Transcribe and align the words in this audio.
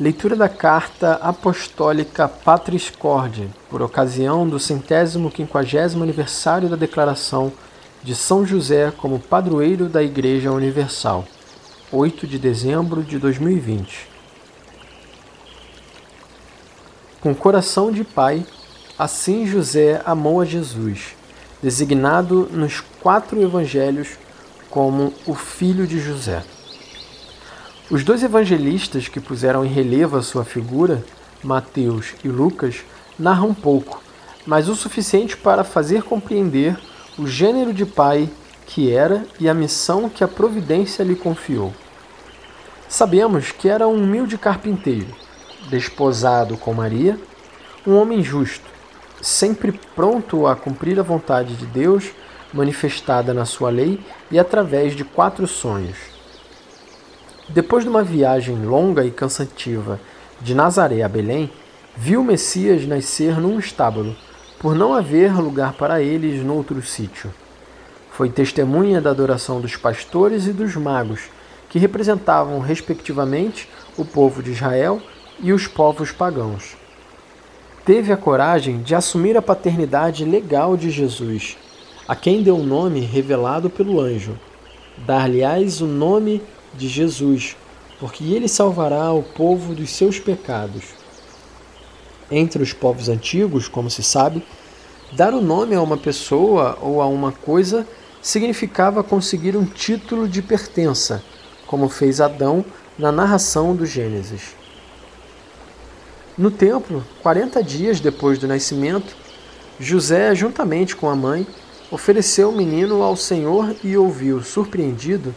Leitura 0.00 0.36
da 0.36 0.48
Carta 0.48 1.14
Apostólica 1.14 2.28
Patris 2.28 2.88
Corde, 2.88 3.50
por 3.68 3.82
ocasião 3.82 4.48
do 4.48 4.56
centésimo 4.56 5.28
quinquagésimo 5.28 6.04
aniversário 6.04 6.68
da 6.68 6.76
declaração 6.76 7.52
de 8.00 8.14
São 8.14 8.46
José 8.46 8.92
como 8.96 9.18
padroeiro 9.18 9.88
da 9.88 10.00
Igreja 10.00 10.52
Universal, 10.52 11.26
8 11.90 12.28
de 12.28 12.38
dezembro 12.38 13.02
de 13.02 13.18
2020. 13.18 14.06
Com 17.20 17.34
coração 17.34 17.90
de 17.90 18.04
pai, 18.04 18.46
assim 18.96 19.48
José 19.48 20.00
amou 20.04 20.40
a 20.40 20.44
Jesus, 20.44 21.16
designado 21.60 22.48
nos 22.52 22.80
quatro 23.00 23.42
evangelhos 23.42 24.10
como 24.70 25.12
o 25.26 25.34
filho 25.34 25.88
de 25.88 25.98
José. 25.98 26.44
Os 27.90 28.04
dois 28.04 28.22
evangelistas 28.22 29.08
que 29.08 29.18
puseram 29.18 29.64
em 29.64 29.68
relevo 29.68 30.18
a 30.18 30.22
sua 30.22 30.44
figura, 30.44 31.02
Mateus 31.42 32.12
e 32.22 32.28
Lucas, 32.28 32.84
narram 33.18 33.54
pouco, 33.54 34.02
mas 34.46 34.68
o 34.68 34.74
suficiente 34.74 35.38
para 35.38 35.64
fazer 35.64 36.02
compreender 36.02 36.78
o 37.18 37.26
gênero 37.26 37.72
de 37.72 37.86
pai 37.86 38.28
que 38.66 38.92
era 38.92 39.24
e 39.40 39.48
a 39.48 39.54
missão 39.54 40.10
que 40.10 40.22
a 40.22 40.28
providência 40.28 41.02
lhe 41.02 41.16
confiou. 41.16 41.72
Sabemos 42.90 43.52
que 43.52 43.70
era 43.70 43.88
um 43.88 44.02
humilde 44.02 44.36
carpinteiro, 44.36 45.08
desposado 45.70 46.58
com 46.58 46.74
Maria, 46.74 47.18
um 47.86 47.96
homem 47.96 48.22
justo, 48.22 48.66
sempre 49.22 49.72
pronto 49.96 50.46
a 50.46 50.54
cumprir 50.54 51.00
a 51.00 51.02
vontade 51.02 51.56
de 51.56 51.64
Deus 51.64 52.10
manifestada 52.52 53.32
na 53.32 53.46
sua 53.46 53.70
lei 53.70 53.98
e 54.30 54.38
através 54.38 54.94
de 54.94 55.04
quatro 55.04 55.46
sonhos 55.46 56.17
depois 57.48 57.82
de 57.82 57.90
uma 57.90 58.02
viagem 58.02 58.56
longa 58.64 59.04
e 59.04 59.10
cansativa 59.10 59.98
de 60.40 60.54
Nazaré 60.54 61.02
a 61.02 61.08
Belém, 61.08 61.50
viu 61.96 62.22
Messias 62.22 62.86
nascer 62.86 63.40
num 63.40 63.58
estábulo, 63.58 64.14
por 64.58 64.74
não 64.74 64.92
haver 64.92 65.32
lugar 65.34 65.72
para 65.72 66.02
eles 66.02 66.44
no 66.44 66.54
outro 66.54 66.82
sítio. 66.82 67.32
Foi 68.10 68.28
testemunha 68.28 69.00
da 69.00 69.10
adoração 69.10 69.60
dos 69.60 69.76
pastores 69.76 70.46
e 70.46 70.52
dos 70.52 70.76
magos, 70.76 71.22
que 71.70 71.78
representavam, 71.78 72.58
respectivamente, 72.58 73.68
o 73.96 74.04
povo 74.04 74.42
de 74.42 74.50
Israel 74.50 75.00
e 75.40 75.52
os 75.52 75.66
povos 75.66 76.12
pagãos. 76.12 76.76
Teve 77.84 78.12
a 78.12 78.16
coragem 78.16 78.82
de 78.82 78.94
assumir 78.94 79.36
a 79.36 79.42
paternidade 79.42 80.24
legal 80.24 80.76
de 80.76 80.90
Jesus, 80.90 81.56
a 82.06 82.14
quem 82.14 82.42
deu 82.42 82.56
o 82.56 82.62
nome 82.62 83.00
revelado 83.00 83.70
pelo 83.70 84.00
anjo. 84.00 84.38
Dar-lhe-ás 85.06 85.80
o 85.80 85.86
nome 85.86 86.42
de 86.74 86.88
Jesus, 86.88 87.56
porque 87.98 88.24
ele 88.24 88.48
salvará 88.48 89.12
o 89.12 89.22
povo 89.22 89.74
dos 89.74 89.90
seus 89.90 90.18
pecados. 90.18 90.84
Entre 92.30 92.62
os 92.62 92.72
povos 92.72 93.08
antigos, 93.08 93.68
como 93.68 93.90
se 93.90 94.02
sabe, 94.02 94.42
dar 95.12 95.32
o 95.32 95.40
nome 95.40 95.74
a 95.74 95.82
uma 95.82 95.96
pessoa 95.96 96.78
ou 96.80 97.00
a 97.00 97.06
uma 97.06 97.32
coisa 97.32 97.86
significava 98.20 99.02
conseguir 99.02 99.56
um 99.56 99.64
título 99.64 100.28
de 100.28 100.42
pertença, 100.42 101.22
como 101.66 101.88
fez 101.88 102.20
Adão 102.20 102.64
na 102.98 103.10
narração 103.10 103.74
do 103.74 103.86
Gênesis. 103.86 104.56
No 106.36 106.50
templo, 106.50 107.04
40 107.22 107.62
dias 107.62 108.00
depois 108.00 108.38
do 108.38 108.46
nascimento, 108.46 109.16
José, 109.80 110.34
juntamente 110.34 110.94
com 110.94 111.08
a 111.08 111.16
mãe, 111.16 111.46
ofereceu 111.90 112.50
o 112.50 112.56
menino 112.56 113.02
ao 113.02 113.16
Senhor 113.16 113.74
e 113.82 113.96
ouviu, 113.96 114.42
surpreendido, 114.42 115.34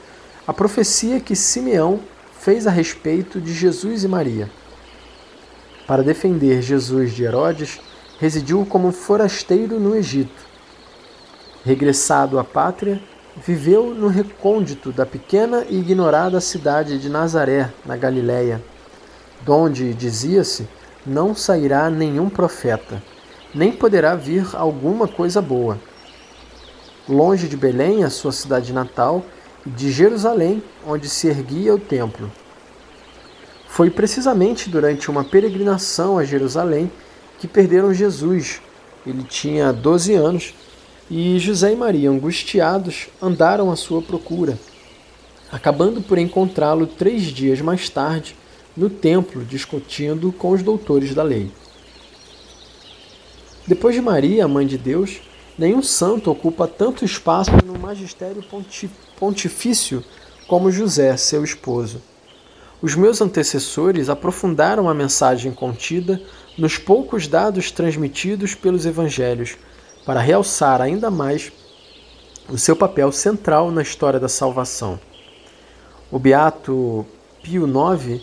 a 0.47 0.53
profecia 0.53 1.20
que 1.20 1.36
Simeão 1.36 2.00
fez 2.39 2.66
a 2.66 2.72
respeito 2.72 3.39
de 3.39 3.53
Jesus 3.53 4.03
e 4.03 4.08
Maria. 4.08 4.50
Para 5.86 6.03
defender 6.03 6.61
Jesus 6.61 7.14
de 7.14 7.23
Herodes, 7.23 7.80
residiu 8.20 8.66
como 8.66 8.92
forasteiro 8.92 9.80
no 9.80 9.95
Egito. 9.95 10.49
Regressado 11.64 12.39
à 12.39 12.43
pátria, 12.43 13.02
viveu 13.45 13.93
no 13.93 14.08
recôndito 14.08 14.92
da 14.92 15.05
pequena 15.05 15.65
e 15.70 15.80
ignorada 15.80 16.42
cidade 16.42 16.99
de 16.99 17.08
Nazaré, 17.08 17.71
na 17.86 17.95
Galiléia, 17.95 18.61
donde, 19.44 19.94
dizia-se, 19.94 20.67
não 21.05 21.36
sairá 21.36 21.89
nenhum 21.89 22.30
profeta, 22.30 23.02
nem 23.54 23.71
poderá 23.71 24.15
vir 24.15 24.48
alguma 24.54 25.08
coisa 25.08 25.42
boa. 25.42 25.80
Longe 27.08 27.48
de 27.48 27.58
Belém, 27.58 28.04
a 28.04 28.10
sua 28.10 28.32
cidade 28.32 28.73
natal, 28.73 29.23
de 29.66 29.92
Jerusalém, 29.92 30.64
onde 30.86 31.08
se 31.08 31.27
erguia 31.27 31.73
o 31.73 31.80
templo. 31.80 32.32
Foi 33.67 33.89
precisamente 33.89 34.70
durante 34.70 35.10
uma 35.10 35.23
peregrinação 35.23 36.17
a 36.17 36.26
Jerusalém 36.26 36.92
que 37.39 37.48
perderam 37.48 37.94
Jesus. 37.94 38.61
Ele 39.05 39.23
tinha 39.23 39.71
12 39.71 40.14
anos 40.14 40.54
e 41.10 41.38
José 41.39 41.73
e 41.73 41.76
Maria, 41.76 42.10
angustiados, 42.10 43.08
andaram 43.21 43.71
à 43.71 43.76
sua 43.76 44.02
procura, 44.02 44.58
acabando 45.52 46.02
por 46.02 46.17
encontrá-lo 46.17 46.88
três 46.88 47.23
dias 47.23 47.61
mais 47.61 47.89
tarde 47.89 48.36
no 48.76 48.89
templo, 48.89 49.44
discutindo 49.44 50.32
com 50.32 50.52
os 50.52 50.64
doutores 50.64 51.14
da 51.14 51.23
lei. 51.23 51.52
Depois 53.67 53.94
de 53.94 54.02
Maria, 54.02 54.45
a 54.45 54.48
mãe 54.48 54.66
de 54.66 54.77
Deus, 54.77 55.21
Nenhum 55.58 55.84
santo 55.84 56.32
ocupa 56.32 56.67
tanto 56.67 57.04
espaço 57.04 57.52
no 57.66 57.78
magistério 57.78 58.44
pontifício 59.17 60.04
como 60.48 60.72
José, 60.72 61.16
seu 61.17 61.44
esposo. 61.44 62.02
Os 62.82 62.95
meus 62.95 63.22
antecessores 63.22 64.10
aprofundaram 64.10 64.89
a 64.89 64.94
mensagem 64.94 65.52
contida 65.52 66.22
nos 66.58 66.78
poucos 66.78 67.28
dados 67.28 67.70
transmitidos 67.70 68.56
pelos 68.56 68.86
evangelhos, 68.86 69.56
para 70.06 70.20
realçar 70.20 70.82
ainda 70.82 71.12
mais 71.12 71.52
o 72.50 72.58
seu 72.58 72.76
papel 72.76 73.12
central 73.12 73.70
na 73.70 73.82
história 73.82 74.20
da 74.20 74.28
salvação. 74.28 75.00
O 76.10 76.18
beato 76.18 77.06
Pio 77.44 77.68
IX 77.68 78.22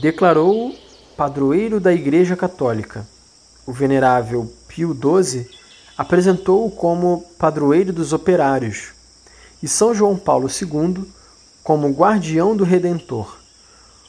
declarou 0.00 0.74
padroeiro 1.16 1.78
da 1.78 1.92
Igreja 1.92 2.34
Católica. 2.34 3.06
O 3.66 3.72
venerável 3.72 4.52
Pio 4.68 4.92
XII 4.92 5.48
apresentou-o 5.96 6.70
como 6.70 7.24
padroeiro 7.38 7.92
dos 7.92 8.12
operários 8.12 8.88
e 9.62 9.68
São 9.68 9.94
João 9.94 10.16
Paulo 10.16 10.48
II 10.48 11.04
como 11.62 11.92
guardião 11.92 12.56
do 12.56 12.64
Redentor. 12.64 13.38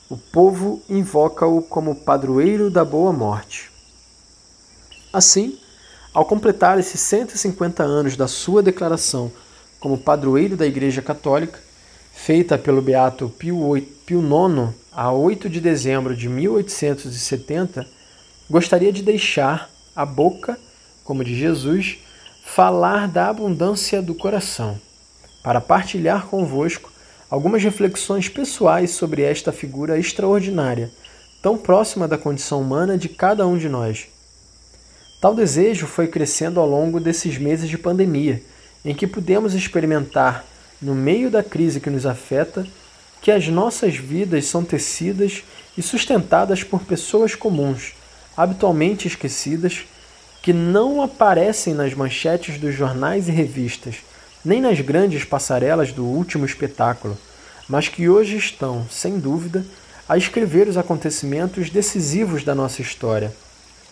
O 0.09 0.17
povo 0.17 0.81
invoca-o 0.89 1.61
como 1.61 1.95
padroeiro 1.95 2.69
da 2.69 2.83
boa 2.83 3.13
morte. 3.13 3.71
Assim, 5.13 5.57
ao 6.13 6.25
completar 6.25 6.77
esses 6.79 6.99
150 7.01 7.83
anos 7.83 8.15
da 8.15 8.27
sua 8.27 8.61
declaração 8.61 9.31
como 9.79 9.97
padroeiro 9.97 10.57
da 10.57 10.65
Igreja 10.65 11.01
Católica, 11.01 11.59
feita 12.13 12.57
pelo 12.57 12.81
Beato 12.81 13.29
Pio, 13.29 13.77
IX 13.77 14.73
a 14.91 15.11
8 15.11 15.49
de 15.49 15.59
dezembro 15.59 16.15
de 16.15 16.27
1870, 16.29 17.87
gostaria 18.49 18.91
de 18.91 19.03
deixar 19.03 19.69
a 19.95 20.05
boca 20.05 20.59
como 21.05 21.23
de 21.23 21.35
Jesus, 21.35 21.99
falar 22.43 23.07
da 23.07 23.29
abundância 23.29 24.01
do 24.01 24.15
coração, 24.15 24.81
para 25.43 25.61
partilhar 25.61 26.25
convosco 26.25 26.91
algumas 27.29 27.63
reflexões 27.63 28.27
pessoais 28.27 28.91
sobre 28.91 29.21
esta 29.21 29.51
figura 29.51 29.99
extraordinária, 29.99 30.91
tão 31.41 31.57
próxima 31.57 32.07
da 32.07 32.17
condição 32.17 32.59
humana 32.59 32.97
de 32.97 33.07
cada 33.07 33.45
um 33.45 33.55
de 33.55 33.69
nós. 33.69 34.07
Tal 35.21 35.35
desejo 35.35 35.85
foi 35.85 36.07
crescendo 36.07 36.59
ao 36.59 36.67
longo 36.67 36.99
desses 36.99 37.37
meses 37.37 37.69
de 37.69 37.77
pandemia, 37.77 38.41
em 38.83 38.93
que 38.95 39.05
pudemos 39.07 39.53
experimentar, 39.53 40.43
no 40.81 40.95
meio 40.95 41.29
da 41.29 41.43
crise 41.43 41.79
que 41.79 41.89
nos 41.89 42.05
afeta, 42.05 42.65
que 43.21 43.31
as 43.31 43.47
nossas 43.47 43.95
vidas 43.95 44.45
são 44.45 44.63
tecidas 44.63 45.43
e 45.77 45.81
sustentadas 45.83 46.63
por 46.63 46.83
pessoas 46.83 47.35
comuns, 47.35 47.93
habitualmente 48.35 49.07
esquecidas 49.07 49.85
que 50.45 50.53
não 50.53 51.01
aparecem 51.01 51.73
nas 51.73 51.95
manchetes 51.95 52.59
dos 52.59 52.75
jornais 52.75 53.27
e 53.27 53.31
revistas, 53.31 53.95
nem 54.45 54.61
nas 54.61 54.79
grandes 54.79 55.25
passarelas 55.25 55.91
do 55.91 56.05
último 56.05 56.45
espetáculo, 56.45 57.17
mas 57.67 57.87
que 57.87 58.07
hoje 58.07 58.37
estão, 58.37 58.85
sem 58.87 59.17
dúvida, 59.17 59.65
a 60.07 60.15
escrever 60.15 60.67
os 60.67 60.77
acontecimentos 60.77 61.71
decisivos 61.71 62.43
da 62.43 62.53
nossa 62.53 62.79
história. 62.79 63.35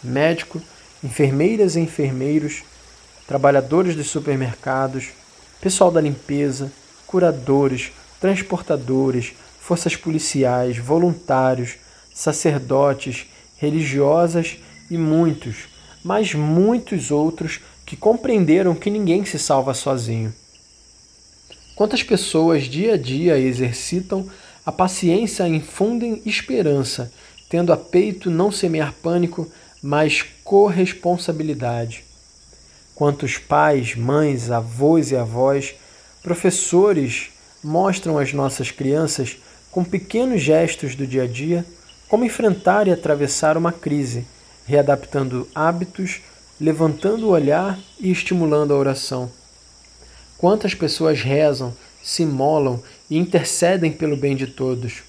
Médico, 0.03 0.61
enfermeiras 1.03 1.75
e 1.75 1.79
enfermeiros, 1.79 2.61
trabalhadores 3.27 3.95
dos 3.95 4.11
supermercados, 4.11 5.07
pessoal 5.59 5.89
da 5.89 6.01
limpeza, 6.01 6.71
curadores, 7.07 7.91
transportadores, 8.21 9.33
forças 9.59 9.95
policiais, 9.95 10.77
voluntários, 10.77 11.77
sacerdotes, 12.13 13.25
religiosas 13.57 14.59
e 14.91 14.99
muitos 14.99 15.72
mas 16.03 16.33
muitos 16.33 17.11
outros 17.11 17.59
que 17.85 17.95
compreenderam 17.95 18.75
que 18.75 18.89
ninguém 18.89 19.23
se 19.25 19.39
salva 19.39 19.73
sozinho. 19.73 20.33
Quantas 21.75 22.03
pessoas 22.03 22.63
dia 22.63 22.94
a 22.94 22.97
dia 22.97 23.38
exercitam 23.38 24.29
a 24.65 24.71
paciência 24.71 25.47
e 25.47 25.55
infundem 25.55 26.21
esperança, 26.25 27.11
tendo 27.50 27.73
a 27.73 27.77
peito 27.77 28.29
não 28.29 28.51
semear 28.51 28.94
pânico, 29.01 29.50
mas 29.81 30.23
corresponsabilidade. 30.44 32.03
Quantos 32.95 33.38
pais, 33.38 33.95
mães, 33.95 34.51
avós 34.51 35.11
e 35.11 35.15
avós, 35.15 35.75
professores 36.21 37.29
mostram 37.63 38.17
às 38.17 38.33
nossas 38.33 38.71
crianças, 38.71 39.38
com 39.71 39.83
pequenos 39.83 40.41
gestos 40.41 40.95
do 40.95 41.07
dia 41.07 41.23
a 41.23 41.27
dia, 41.27 41.65
como 42.07 42.23
enfrentar 42.23 42.88
e 42.88 42.91
atravessar 42.91 43.57
uma 43.57 43.71
crise, 43.71 44.25
readaptando 44.65 45.48
hábitos, 45.54 46.21
levantando 46.60 47.27
o 47.27 47.31
olhar 47.31 47.80
e 48.00 48.12
estimulando 48.12 48.74
a 48.74 48.77
oração. 48.77 49.31
Quantas 50.38 50.74
pessoas 50.74 51.21
rezam, 51.21 51.74
se 52.01 52.25
molam 52.25 52.83
e 53.10 53.18
intercedem 53.18 53.92
pelo 53.92 54.18
bem 54.18 54.36
de 54.36 54.48
todos. 54.48 55.04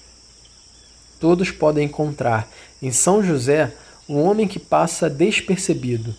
Todos 1.19 1.51
podem 1.51 1.85
encontrar 1.85 2.49
em 2.81 2.91
São 2.91 3.23
José 3.23 3.73
um 4.07 4.21
homem 4.21 4.47
que 4.47 4.59
passa 4.59 5.09
despercebido, 5.09 6.15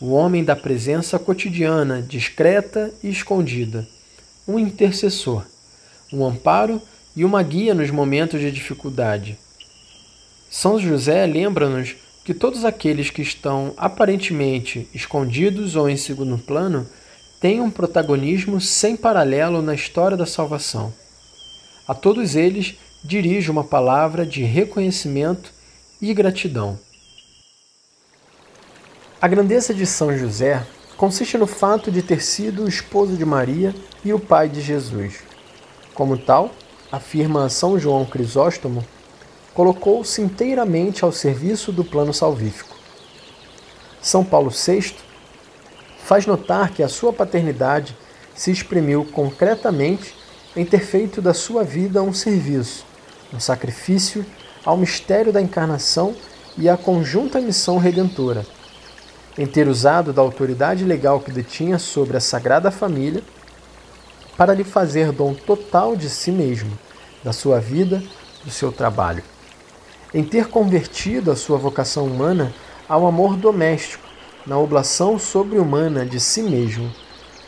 o 0.00 0.12
homem 0.12 0.42
da 0.44 0.56
presença 0.56 1.18
cotidiana, 1.18 2.02
discreta 2.02 2.92
e 3.02 3.08
escondida, 3.08 3.86
um 4.46 4.58
intercessor, 4.58 5.44
um 6.12 6.24
amparo 6.24 6.80
e 7.14 7.24
uma 7.24 7.42
guia 7.42 7.74
nos 7.74 7.90
momentos 7.90 8.40
de 8.40 8.50
dificuldade. 8.50 9.38
São 10.50 10.78
José 10.78 11.26
lembra-nos 11.26 11.96
que 12.26 12.34
todos 12.34 12.64
aqueles 12.64 13.08
que 13.08 13.22
estão 13.22 13.72
aparentemente 13.76 14.90
escondidos 14.92 15.76
ou 15.76 15.88
em 15.88 15.96
segundo 15.96 16.36
plano 16.36 16.84
têm 17.40 17.60
um 17.60 17.70
protagonismo 17.70 18.60
sem 18.60 18.96
paralelo 18.96 19.62
na 19.62 19.76
história 19.76 20.16
da 20.16 20.26
salvação. 20.26 20.92
A 21.86 21.94
todos 21.94 22.34
eles 22.34 22.74
dirige 23.04 23.48
uma 23.48 23.62
palavra 23.62 24.26
de 24.26 24.42
reconhecimento 24.42 25.52
e 26.02 26.12
gratidão. 26.12 26.76
A 29.22 29.28
grandeza 29.28 29.72
de 29.72 29.86
São 29.86 30.18
José 30.18 30.66
consiste 30.96 31.38
no 31.38 31.46
fato 31.46 31.92
de 31.92 32.02
ter 32.02 32.20
sido 32.20 32.64
o 32.64 32.68
esposo 32.68 33.16
de 33.16 33.24
Maria 33.24 33.72
e 34.04 34.12
o 34.12 34.18
pai 34.18 34.48
de 34.48 34.60
Jesus. 34.60 35.20
Como 35.94 36.18
tal, 36.18 36.50
afirma 36.90 37.48
São 37.48 37.78
João 37.78 38.04
Crisóstomo, 38.04 38.84
colocou-se 39.56 40.20
inteiramente 40.20 41.02
ao 41.02 41.10
serviço 41.10 41.72
do 41.72 41.82
plano 41.82 42.12
salvífico. 42.12 42.76
São 44.02 44.22
Paulo 44.22 44.50
VI 44.50 44.94
faz 46.04 46.26
notar 46.26 46.72
que 46.72 46.82
a 46.82 46.88
sua 46.90 47.10
paternidade 47.10 47.96
se 48.34 48.50
exprimiu 48.50 49.02
concretamente 49.06 50.14
em 50.54 50.62
ter 50.62 50.80
feito 50.80 51.22
da 51.22 51.32
sua 51.32 51.64
vida 51.64 52.02
um 52.02 52.12
serviço, 52.12 52.84
um 53.32 53.40
sacrifício 53.40 54.26
ao 54.62 54.76
mistério 54.76 55.32
da 55.32 55.40
encarnação 55.40 56.14
e 56.58 56.68
à 56.68 56.76
conjunta 56.76 57.40
missão 57.40 57.78
redentora, 57.78 58.44
em 59.38 59.46
ter 59.46 59.68
usado 59.68 60.12
da 60.12 60.20
autoridade 60.20 60.84
legal 60.84 61.18
que 61.18 61.32
detinha 61.32 61.78
sobre 61.78 62.18
a 62.18 62.20
Sagrada 62.20 62.70
Família 62.70 63.22
para 64.36 64.52
lhe 64.52 64.64
fazer 64.64 65.12
dom 65.12 65.32
total 65.32 65.96
de 65.96 66.10
si 66.10 66.30
mesmo, 66.30 66.78
da 67.24 67.32
sua 67.32 67.58
vida, 67.58 68.02
do 68.44 68.50
seu 68.50 68.70
trabalho 68.70 69.24
em 70.16 70.24
ter 70.24 70.48
convertido 70.48 71.30
a 71.30 71.36
sua 71.36 71.58
vocação 71.58 72.06
humana 72.06 72.50
ao 72.88 73.06
amor 73.06 73.36
doméstico, 73.36 74.08
na 74.46 74.58
oblação 74.58 75.18
sobre-humana 75.18 76.06
de 76.06 76.18
si 76.18 76.40
mesmo, 76.40 76.90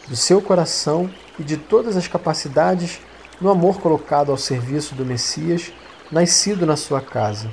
do 0.07 0.15
seu 0.15 0.43
coração 0.43 1.09
e 1.39 1.43
de 1.43 1.57
todas 1.57 1.97
as 1.97 2.07
capacidades 2.07 3.01
no 3.41 3.49
amor 3.49 3.81
colocado 3.81 4.31
ao 4.31 4.37
serviço 4.37 4.95
do 4.95 5.03
Messias, 5.03 5.73
nascido 6.13 6.67
na 6.67 6.77
sua 6.77 7.01
casa. 7.01 7.49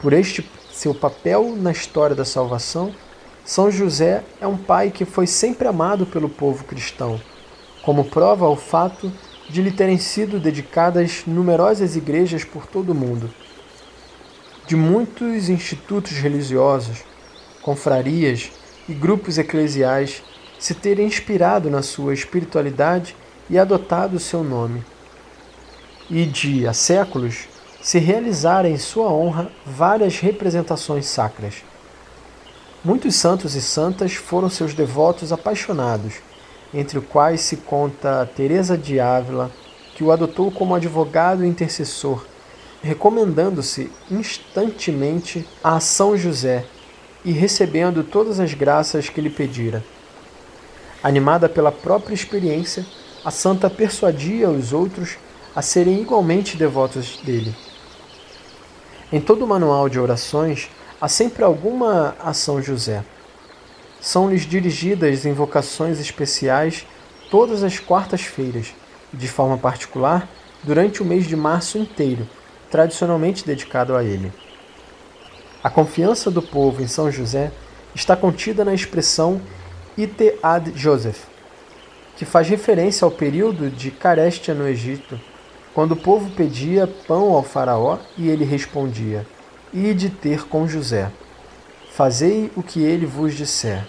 Por 0.00 0.12
este 0.12 0.48
seu 0.72 0.94
papel 0.94 1.56
na 1.56 1.72
história 1.72 2.14
da 2.14 2.24
salvação, 2.24 2.94
São 3.44 3.72
José 3.72 4.22
é 4.40 4.46
um 4.46 4.56
pai 4.56 4.92
que 4.92 5.04
foi 5.04 5.26
sempre 5.26 5.66
amado 5.66 6.06
pelo 6.06 6.28
povo 6.28 6.62
cristão, 6.62 7.20
como 7.82 8.04
prova 8.04 8.48
o 8.48 8.54
fato 8.54 9.12
de 9.50 9.60
lhe 9.60 9.72
terem 9.72 9.98
sido 9.98 10.38
dedicadas 10.38 11.24
numerosas 11.26 11.96
igrejas 11.96 12.44
por 12.44 12.68
todo 12.68 12.90
o 12.90 12.94
mundo 12.94 13.28
de 14.66 14.76
muitos 14.76 15.48
institutos 15.48 16.12
religiosos, 16.12 17.04
confrarias 17.60 18.50
e 18.88 18.94
grupos 18.94 19.36
eclesiais 19.36 20.22
se 20.58 20.74
terem 20.74 21.06
inspirado 21.06 21.68
na 21.68 21.82
sua 21.82 22.14
espiritualidade 22.14 23.14
e 23.50 23.58
adotado 23.58 24.18
seu 24.18 24.42
nome, 24.42 24.82
e 26.08 26.24
de, 26.24 26.66
há 26.66 26.72
séculos, 26.72 27.46
se 27.82 27.98
realizarem 27.98 28.72
em 28.72 28.78
sua 28.78 29.10
honra 29.12 29.50
várias 29.66 30.18
representações 30.18 31.06
sacras. 31.06 31.56
Muitos 32.82 33.14
santos 33.16 33.54
e 33.54 33.60
santas 33.60 34.14
foram 34.14 34.48
seus 34.48 34.72
devotos 34.72 35.32
apaixonados, 35.32 36.14
entre 36.72 36.98
os 36.98 37.06
quais 37.06 37.42
se 37.42 37.58
conta 37.58 38.28
Teresa 38.34 38.76
de 38.78 38.98
Ávila, 38.98 39.50
que 39.94 40.02
o 40.02 40.10
adotou 40.10 40.50
como 40.50 40.74
advogado 40.74 41.44
e 41.44 41.48
intercessor 41.48 42.24
recomendando-se 42.84 43.90
instantemente 44.10 45.48
a 45.62 45.80
São 45.80 46.18
José 46.18 46.66
e 47.24 47.32
recebendo 47.32 48.04
todas 48.04 48.38
as 48.38 48.52
graças 48.52 49.08
que 49.08 49.22
lhe 49.22 49.30
pedira. 49.30 49.82
Animada 51.02 51.48
pela 51.48 51.72
própria 51.72 52.14
experiência, 52.14 52.84
a 53.24 53.30
santa 53.30 53.70
persuadia 53.70 54.50
os 54.50 54.74
outros 54.74 55.16
a 55.56 55.62
serem 55.62 55.98
igualmente 55.98 56.58
devotos 56.58 57.18
dele. 57.24 57.54
Em 59.10 59.18
todo 59.18 59.46
o 59.46 59.48
manual 59.48 59.88
de 59.88 59.98
orações 59.98 60.68
há 61.00 61.08
sempre 61.08 61.42
alguma 61.42 62.14
a 62.20 62.34
São 62.34 62.60
José. 62.60 63.02
São-lhes 63.98 64.42
dirigidas 64.42 65.24
invocações 65.24 65.98
especiais 65.98 66.86
todas 67.30 67.62
as 67.62 67.78
quartas-feiras, 67.78 68.74
de 69.10 69.26
forma 69.26 69.56
particular 69.56 70.28
durante 70.62 71.02
o 71.02 71.04
mês 71.06 71.26
de 71.26 71.34
março 71.34 71.78
inteiro, 71.78 72.28
tradicionalmente 72.74 73.46
dedicado 73.46 73.94
a 73.94 74.02
ele. 74.02 74.32
A 75.62 75.70
confiança 75.70 76.28
do 76.28 76.42
povo 76.42 76.82
em 76.82 76.88
São 76.88 77.08
José 77.08 77.52
está 77.94 78.16
contida 78.16 78.64
na 78.64 78.74
expressão 78.74 79.40
ite 79.96 80.36
ad 80.42 80.72
Joseph, 80.74 81.20
que 82.16 82.24
faz 82.24 82.48
referência 82.48 83.04
ao 83.04 83.12
período 83.12 83.70
de 83.70 83.92
carestia 83.92 84.54
no 84.54 84.66
Egito, 84.66 85.20
quando 85.72 85.92
o 85.92 85.96
povo 85.96 86.32
pedia 86.32 86.88
pão 87.06 87.32
ao 87.32 87.44
faraó 87.44 87.98
e 88.18 88.28
ele 88.28 88.44
respondia: 88.44 89.24
Ide 89.72 90.10
ter 90.10 90.48
com 90.48 90.66
José. 90.66 91.12
Fazei 91.92 92.50
o 92.56 92.62
que 92.62 92.82
ele 92.82 93.06
vos 93.06 93.34
disser. 93.34 93.86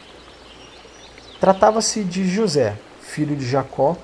Tratava-se 1.40 2.04
de 2.04 2.30
José, 2.30 2.76
filho 3.02 3.36
de 3.36 3.50
Jacó, 3.50 3.98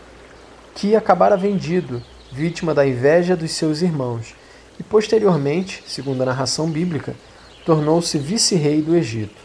que 0.73 0.95
acabara 0.95 1.37
vendido, 1.37 2.01
vítima 2.31 2.73
da 2.73 2.83
inveja 2.83 3.35
dos 3.35 3.51
seus 3.51 3.83
irmãos, 3.83 4.40
e 4.81 4.83
posteriormente, 4.83 5.83
segundo 5.85 6.23
a 6.23 6.25
narração 6.25 6.67
bíblica, 6.67 7.15
tornou-se 7.63 8.17
vice-rei 8.17 8.81
do 8.81 8.95
Egito. 8.95 9.39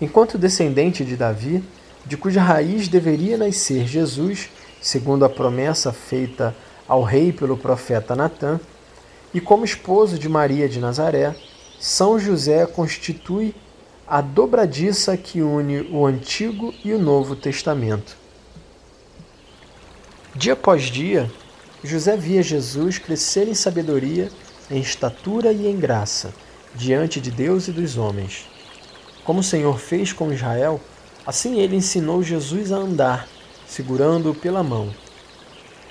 Enquanto 0.00 0.38
descendente 0.38 1.04
de 1.04 1.16
Davi, 1.16 1.60
de 2.06 2.16
cuja 2.16 2.40
raiz 2.40 2.86
deveria 2.86 3.36
nascer 3.36 3.84
Jesus, 3.84 4.48
segundo 4.80 5.24
a 5.24 5.28
promessa 5.28 5.92
feita 5.92 6.54
ao 6.86 7.02
rei 7.02 7.32
pelo 7.32 7.56
profeta 7.56 8.14
Natã, 8.14 8.60
e 9.34 9.40
como 9.40 9.64
esposo 9.64 10.20
de 10.20 10.28
Maria 10.28 10.68
de 10.68 10.78
Nazaré, 10.78 11.34
São 11.80 12.16
José 12.16 12.64
constitui 12.66 13.52
a 14.06 14.20
dobradiça 14.20 15.16
que 15.16 15.42
une 15.42 15.80
o 15.90 16.06
Antigo 16.06 16.72
e 16.84 16.92
o 16.92 16.98
Novo 17.00 17.34
Testamento. 17.34 18.16
Dia 20.32 20.52
após 20.52 20.84
dia, 20.84 21.28
José 21.86 22.16
via 22.16 22.42
Jesus 22.42 22.96
crescer 22.96 23.46
em 23.46 23.54
sabedoria, 23.54 24.30
em 24.70 24.80
estatura 24.80 25.52
e 25.52 25.66
em 25.66 25.78
graça, 25.78 26.32
diante 26.74 27.20
de 27.20 27.30
Deus 27.30 27.68
e 27.68 27.72
dos 27.72 27.98
homens. 27.98 28.46
Como 29.22 29.40
o 29.40 29.44
Senhor 29.44 29.78
fez 29.78 30.10
com 30.10 30.32
Israel, 30.32 30.80
assim 31.26 31.60
ele 31.60 31.76
ensinou 31.76 32.22
Jesus 32.22 32.72
a 32.72 32.76
andar, 32.76 33.28
segurando-o 33.66 34.34
pela 34.34 34.62
mão. 34.62 34.94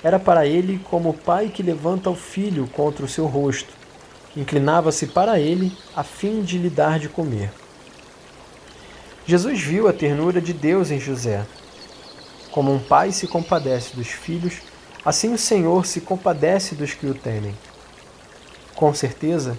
Era 0.02 0.18
para 0.18 0.44
ele 0.44 0.80
como 0.90 1.10
o 1.10 1.14
pai 1.14 1.48
que 1.48 1.62
levanta 1.62 2.10
o 2.10 2.16
filho 2.16 2.66
contra 2.66 3.04
o 3.04 3.08
seu 3.08 3.26
rosto. 3.26 3.72
Inclinava-se 4.36 5.06
para 5.06 5.38
ele 5.38 5.72
a 5.94 6.02
fim 6.02 6.42
de 6.42 6.58
lhe 6.58 6.68
dar 6.68 6.98
de 6.98 7.08
comer. 7.08 7.52
Jesus 9.24 9.60
viu 9.60 9.86
a 9.86 9.92
ternura 9.92 10.40
de 10.40 10.52
Deus 10.52 10.90
em 10.90 10.98
José. 10.98 11.46
Como 12.50 12.74
um 12.74 12.80
pai 12.80 13.12
se 13.12 13.28
compadece 13.28 13.94
dos 13.94 14.08
filhos, 14.08 14.54
Assim 15.04 15.34
o 15.34 15.38
Senhor 15.38 15.84
se 15.84 16.00
compadece 16.00 16.74
dos 16.74 16.94
que 16.94 17.06
o 17.06 17.14
temem. 17.14 17.54
Com 18.74 18.94
certeza, 18.94 19.58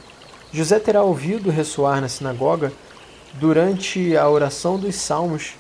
José 0.51 0.79
terá 0.79 1.03
ouvido 1.03 1.51
ressoar 1.51 2.01
na 2.01 2.07
sinagoga, 2.07 2.71
durante 3.33 4.15
a 4.15 4.29
oração 4.29 4.79
dos 4.79 4.95
Salmos, 4.95 5.53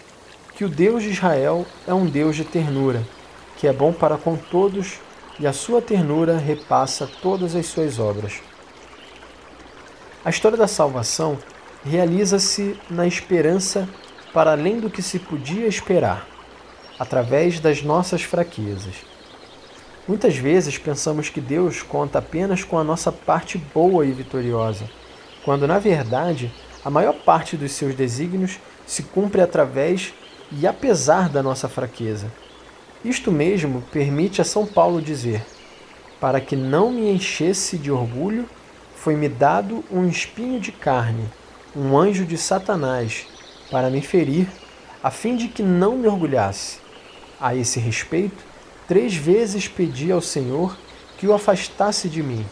que 0.55 0.63
o 0.63 0.69
Deus 0.69 1.03
de 1.03 1.09
Israel 1.09 1.65
é 1.85 1.93
um 1.93 2.05
Deus 2.05 2.35
de 2.35 2.45
ternura, 2.45 3.05
que 3.57 3.67
é 3.67 3.73
bom 3.73 3.91
para 3.91 4.17
com 4.17 4.35
todos 4.37 4.93
e 5.39 5.45
a 5.45 5.51
sua 5.51 5.81
ternura 5.81 6.37
repassa 6.37 7.09
todas 7.21 7.55
as 7.55 7.65
suas 7.65 7.99
obras. 7.99 8.39
A 10.23 10.29
história 10.29 10.57
da 10.57 10.67
salvação 10.67 11.37
realiza-se 11.83 12.79
na 12.89 13.05
esperança 13.05 13.87
para 14.33 14.51
além 14.51 14.79
do 14.79 14.89
que 14.89 15.01
se 15.01 15.19
podia 15.19 15.67
esperar, 15.67 16.25
através 16.97 17.59
das 17.59 17.81
nossas 17.81 18.23
fraquezas. 18.23 18.95
Muitas 20.07 20.37
vezes 20.37 20.77
pensamos 20.77 21.29
que 21.29 21.41
Deus 21.41 21.81
conta 21.81 22.19
apenas 22.19 22.63
com 22.63 22.77
a 22.77 22.83
nossa 22.83 23.11
parte 23.11 23.57
boa 23.57 24.05
e 24.05 24.11
vitoriosa, 24.11 24.87
quando 25.43 25.67
na 25.67 25.79
verdade 25.79 26.53
a 26.83 26.91
maior 26.91 27.13
parte 27.13 27.57
dos 27.57 27.71
seus 27.71 27.95
desígnios 27.95 28.59
se 28.85 29.01
cumpre 29.01 29.41
através 29.41 30.13
e 30.51 30.67
apesar 30.67 31.27
da 31.27 31.41
nossa 31.41 31.67
fraqueza. 31.67 32.31
Isto 33.03 33.31
mesmo 33.31 33.83
permite 33.91 34.41
a 34.41 34.45
São 34.45 34.67
Paulo 34.67 35.01
dizer: 35.01 35.43
Para 36.19 36.39
que 36.39 36.55
não 36.55 36.91
me 36.91 37.11
enchesse 37.11 37.75
de 37.75 37.91
orgulho, 37.91 38.47
foi-me 38.95 39.27
dado 39.27 39.83
um 39.91 40.07
espinho 40.07 40.59
de 40.59 40.71
carne, 40.71 41.25
um 41.75 41.97
anjo 41.97 42.25
de 42.25 42.37
Satanás, 42.37 43.25
para 43.71 43.89
me 43.89 44.01
ferir, 44.01 44.47
a 45.03 45.09
fim 45.09 45.35
de 45.35 45.47
que 45.47 45.63
não 45.63 45.97
me 45.97 46.07
orgulhasse. 46.07 46.77
A 47.39 47.55
esse 47.55 47.79
respeito, 47.79 48.43
três 48.87 49.15
vezes 49.15 49.67
pedi 49.67 50.11
ao 50.11 50.21
Senhor 50.21 50.77
que 51.17 51.27
o 51.27 51.33
afastasse 51.33 52.09
de 52.09 52.21
mim. 52.21 52.45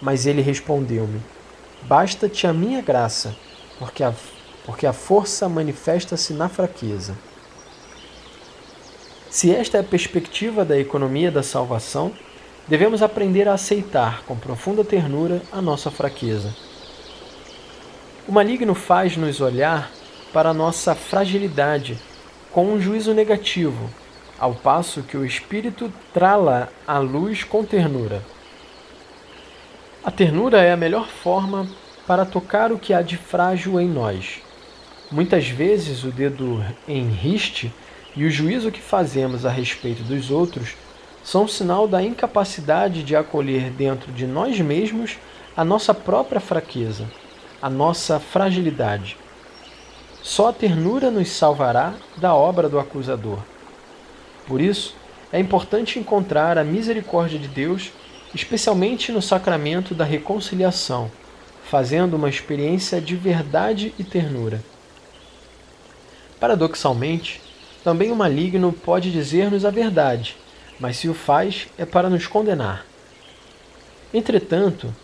Mas 0.00 0.26
ele 0.26 0.42
respondeu-me: 0.42 1.20
Basta-te 1.82 2.46
a 2.46 2.52
minha 2.52 2.80
graça, 2.80 3.36
porque 3.78 4.02
a, 4.02 4.12
porque 4.64 4.86
a 4.86 4.92
força 4.92 5.48
manifesta-se 5.48 6.32
na 6.32 6.48
fraqueza. 6.48 7.16
Se 9.30 9.54
esta 9.54 9.76
é 9.76 9.80
a 9.80 9.84
perspectiva 9.84 10.64
da 10.64 10.78
economia 10.78 11.30
da 11.30 11.42
salvação, 11.42 12.12
devemos 12.66 13.02
aprender 13.02 13.48
a 13.48 13.54
aceitar 13.54 14.22
com 14.24 14.36
profunda 14.36 14.84
ternura 14.84 15.42
a 15.52 15.60
nossa 15.60 15.90
fraqueza. 15.90 16.54
O 18.26 18.32
maligno 18.32 18.74
faz-nos 18.74 19.40
olhar 19.40 19.90
para 20.32 20.50
a 20.50 20.54
nossa 20.54 20.94
fragilidade 20.94 21.98
com 22.50 22.66
um 22.66 22.80
juízo 22.80 23.14
negativo, 23.14 23.88
ao 24.38 24.54
passo 24.54 25.02
que 25.02 25.16
o 25.16 25.24
Espírito 25.24 25.92
trala 26.14 26.72
a 26.86 26.98
luz 26.98 27.44
com 27.44 27.64
ternura. 27.64 28.22
A 30.04 30.10
ternura 30.10 30.62
é 30.62 30.72
a 30.72 30.76
melhor 30.76 31.08
forma 31.08 31.68
para 32.06 32.24
tocar 32.24 32.72
o 32.72 32.78
que 32.78 32.94
há 32.94 33.02
de 33.02 33.16
frágil 33.16 33.80
em 33.80 33.88
nós. 33.88 34.40
Muitas 35.10 35.48
vezes 35.48 36.04
o 36.04 36.10
dedo 36.10 36.64
enriste 36.86 37.72
e 38.14 38.24
o 38.24 38.30
juízo 38.30 38.70
que 38.70 38.80
fazemos 38.80 39.44
a 39.44 39.50
respeito 39.50 40.02
dos 40.02 40.30
outros 40.30 40.76
são 41.22 41.46
sinal 41.46 41.86
da 41.86 42.02
incapacidade 42.02 43.02
de 43.02 43.14
acolher 43.14 43.70
dentro 43.70 44.12
de 44.12 44.26
nós 44.26 44.58
mesmos 44.60 45.18
a 45.56 45.64
nossa 45.64 45.92
própria 45.92 46.40
fraqueza, 46.40 47.06
a 47.60 47.68
nossa 47.68 48.18
fragilidade. 48.18 49.16
Só 50.22 50.48
a 50.48 50.52
ternura 50.52 51.10
nos 51.10 51.28
salvará 51.30 51.94
da 52.16 52.34
obra 52.34 52.68
do 52.68 52.78
acusador. 52.78 53.38
Por 54.48 54.62
isso, 54.62 54.96
é 55.30 55.38
importante 55.38 55.98
encontrar 55.98 56.56
a 56.56 56.64
misericórdia 56.64 57.38
de 57.38 57.46
Deus, 57.46 57.92
especialmente 58.34 59.12
no 59.12 59.20
sacramento 59.20 59.94
da 59.94 60.04
reconciliação, 60.04 61.10
fazendo 61.64 62.14
uma 62.14 62.30
experiência 62.30 62.98
de 62.98 63.14
verdade 63.14 63.94
e 63.98 64.04
ternura. 64.04 64.64
Paradoxalmente, 66.40 67.42
também 67.84 68.10
o 68.10 68.16
maligno 68.16 68.72
pode 68.72 69.12
dizer-nos 69.12 69.66
a 69.66 69.70
verdade, 69.70 70.34
mas 70.80 70.96
se 70.96 71.10
o 71.10 71.14
faz 71.14 71.68
é 71.76 71.84
para 71.84 72.08
nos 72.08 72.26
condenar. 72.26 72.86
Entretanto, 74.14 74.94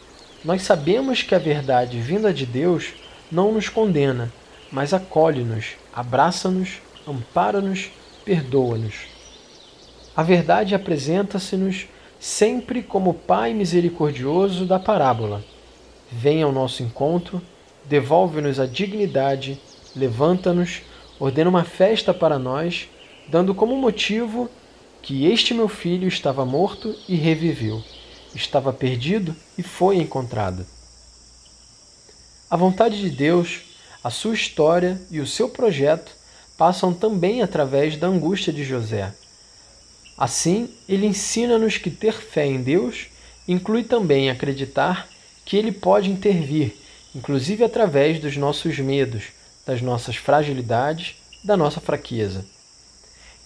nós 0.43 0.63
sabemos 0.63 1.23
que 1.23 1.35
a 1.35 1.39
verdade 1.39 2.01
vinda 2.01 2.33
de 2.33 2.47
Deus 2.47 2.95
não 3.31 3.53
nos 3.53 3.69
condena, 3.69 4.33
mas 4.73 4.95
acolhe-nos, 4.95 5.73
abraça-nos, 5.93 6.81
ampara-nos, 7.07 7.91
perdoa-nos. 8.25 9.13
A 10.16 10.23
verdade 10.23 10.75
apresenta-se-nos 10.76 11.87
sempre 12.21 12.83
como 12.83 13.12
Pai 13.12 13.52
misericordioso 13.52 14.64
da 14.64 14.78
parábola. 14.78 15.44
Vem 16.11 16.42
ao 16.42 16.52
nosso 16.52 16.85
encontro, 16.85 17.42
devolve-nos 17.85 18.61
a 18.61 18.66
dignidade, 18.66 19.61
levanta-nos, 19.94 20.83
ordena 21.18 21.50
uma 21.50 21.64
festa 21.64 22.14
para 22.14 22.38
nós, 22.38 22.88
dando 23.28 23.54
como 23.54 23.76
motivo 23.76 24.49
que 25.02 25.26
este 25.26 25.52
meu 25.52 25.68
filho 25.68 26.06
estava 26.06 26.47
morto 26.47 26.94
e 27.09 27.16
reviveu, 27.16 27.83
estava 28.35 28.73
perdido 28.73 29.35
e 29.59 29.62
foi 29.62 29.97
encontrado. 29.97 30.64
A 32.49 32.56
vontade 32.56 33.00
de 33.00 33.11
Deus, 33.11 33.62
a 34.02 34.11
sua 34.11 34.35
história 34.35 35.00
e 35.11 35.18
o 35.18 35.26
seu 35.26 35.49
projeto 35.49 36.12
passam 36.56 36.94
também 36.94 37.42
através 37.42 37.97
da 37.97 38.06
angústia 38.06 38.52
de 38.52 38.62
José. 38.62 39.12
Assim, 40.16 40.68
ele 40.88 41.06
ensina-nos 41.06 41.76
que 41.76 41.90
ter 41.90 42.14
fé 42.14 42.47
em 42.47 42.62
Deus 42.62 43.09
inclui 43.47 43.83
também 43.83 44.30
acreditar 44.30 45.09
que 45.44 45.56
ele 45.56 45.73
pode 45.73 46.11
intervir, 46.11 46.75
inclusive 47.14 47.64
através 47.64 48.18
dos 48.21 48.37
nossos 48.37 48.78
medos, 48.78 49.25
das 49.66 49.83
nossas 49.83 50.16
fragilidades, 50.16 51.16
da 51.42 51.56
nossa 51.56 51.80
fraqueza. 51.80 52.44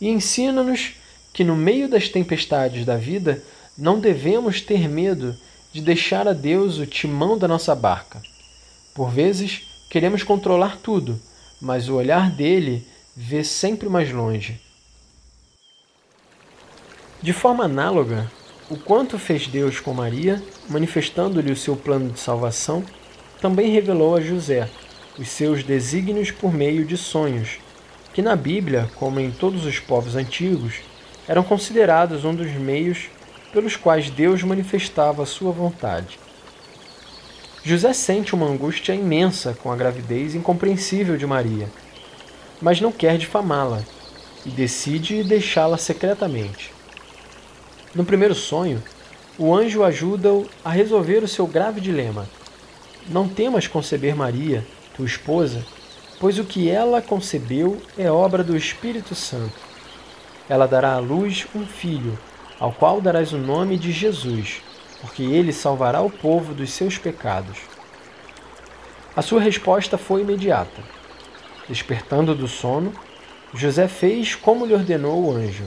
E 0.00 0.08
ensina-nos 0.08 0.92
que 1.32 1.42
no 1.42 1.56
meio 1.56 1.88
das 1.88 2.08
tempestades 2.08 2.84
da 2.84 2.96
vida 2.96 3.42
não 3.76 3.98
devemos 3.98 4.60
ter 4.60 4.88
medo 4.88 5.37
de 5.72 5.80
deixar 5.80 6.28
a 6.28 6.32
Deus 6.32 6.78
o 6.78 6.87
timão 6.87 7.37
da 7.37 7.48
nossa 7.48 7.75
barca. 7.75 8.20
Por 8.94 9.10
vezes 9.10 9.62
queremos 9.90 10.22
controlar 10.22 10.78
tudo, 10.82 11.20
mas 11.60 11.88
o 11.88 11.94
olhar 11.94 12.30
dele 12.30 12.87
vê 13.16 13.42
sempre 13.42 13.88
mais 13.88 14.12
longe. 14.12 14.60
De 17.20 17.32
forma 17.32 17.64
análoga, 17.64 18.30
o 18.70 18.76
quanto 18.76 19.18
fez 19.18 19.48
Deus 19.48 19.80
com 19.80 19.92
Maria, 19.92 20.40
manifestando-lhe 20.68 21.50
o 21.50 21.56
seu 21.56 21.75
plano 21.75 22.10
de 22.10 22.20
salvação, 22.20 22.84
também 23.40 23.72
revelou 23.72 24.14
a 24.14 24.20
José 24.20 24.68
os 25.18 25.28
seus 25.28 25.64
desígnios 25.64 26.30
por 26.30 26.54
meio 26.54 26.84
de 26.84 26.96
sonhos, 26.96 27.58
que 28.14 28.22
na 28.22 28.37
Bíblia, 28.37 28.88
como 28.94 29.18
em 29.18 29.32
todos 29.32 29.66
os 29.66 29.80
povos 29.80 30.14
antigos, 30.14 30.76
eram 31.26 31.42
considerados 31.42 32.25
um 32.25 32.32
dos 32.32 32.52
meios 32.52 33.08
pelos 33.52 33.75
quais 33.75 34.10
Deus 34.10 34.44
manifestava 34.44 35.25
a 35.25 35.26
sua 35.26 35.50
vontade. 35.50 36.20
José 37.64 37.92
sente 37.92 38.32
uma 38.32 38.46
angústia 38.46 38.94
imensa 38.94 39.58
com 39.60 39.72
a 39.72 39.76
gravidez 39.76 40.37
incompreensível 40.37 41.16
de 41.16 41.26
Maria, 41.26 41.68
mas 42.62 42.80
não 42.80 42.92
quer 42.92 43.18
difamá-la 43.18 43.82
e 44.46 44.50
decide 44.50 45.25
deixá-la 45.25 45.76
secretamente. 45.76 46.77
No 47.99 48.05
primeiro 48.05 48.33
sonho, 48.33 48.81
o 49.37 49.52
anjo 49.52 49.83
ajuda-o 49.83 50.49
a 50.64 50.71
resolver 50.71 51.25
o 51.25 51.26
seu 51.26 51.49
grave 51.49 51.81
dilema. 51.81 52.28
Não 53.09 53.28
temas 53.28 53.67
conceber 53.67 54.14
Maria, 54.14 54.64
tua 54.95 55.05
esposa, 55.05 55.67
pois 56.21 56.38
o 56.38 56.45
que 56.45 56.71
ela 56.71 57.02
concebeu 57.02 57.83
é 57.99 58.09
obra 58.09 58.45
do 58.45 58.57
Espírito 58.57 59.17
Santo. 59.17 59.59
Ela 60.49 60.69
dará 60.69 60.93
à 60.93 61.00
luz 61.00 61.49
um 61.52 61.67
filho, 61.67 62.17
ao 62.61 62.71
qual 62.73 63.00
darás 63.00 63.33
o 63.33 63.37
nome 63.37 63.76
de 63.76 63.90
Jesus, 63.90 64.62
porque 65.00 65.25
ele 65.25 65.52
salvará 65.52 66.00
o 66.00 66.09
povo 66.09 66.55
dos 66.55 66.71
seus 66.71 66.97
pecados. 66.99 67.59
A 69.17 69.23
sua 69.23 69.40
resposta 69.40 69.99
foi 69.99 70.21
imediata. 70.21 70.81
Despertando 71.69 72.33
do 72.33 72.47
sono, 72.47 72.93
José 73.52 73.88
fez 73.88 74.37
como 74.37 74.67
lhe 74.67 74.75
ordenou 74.75 75.25
o 75.25 75.33
anjo. 75.33 75.64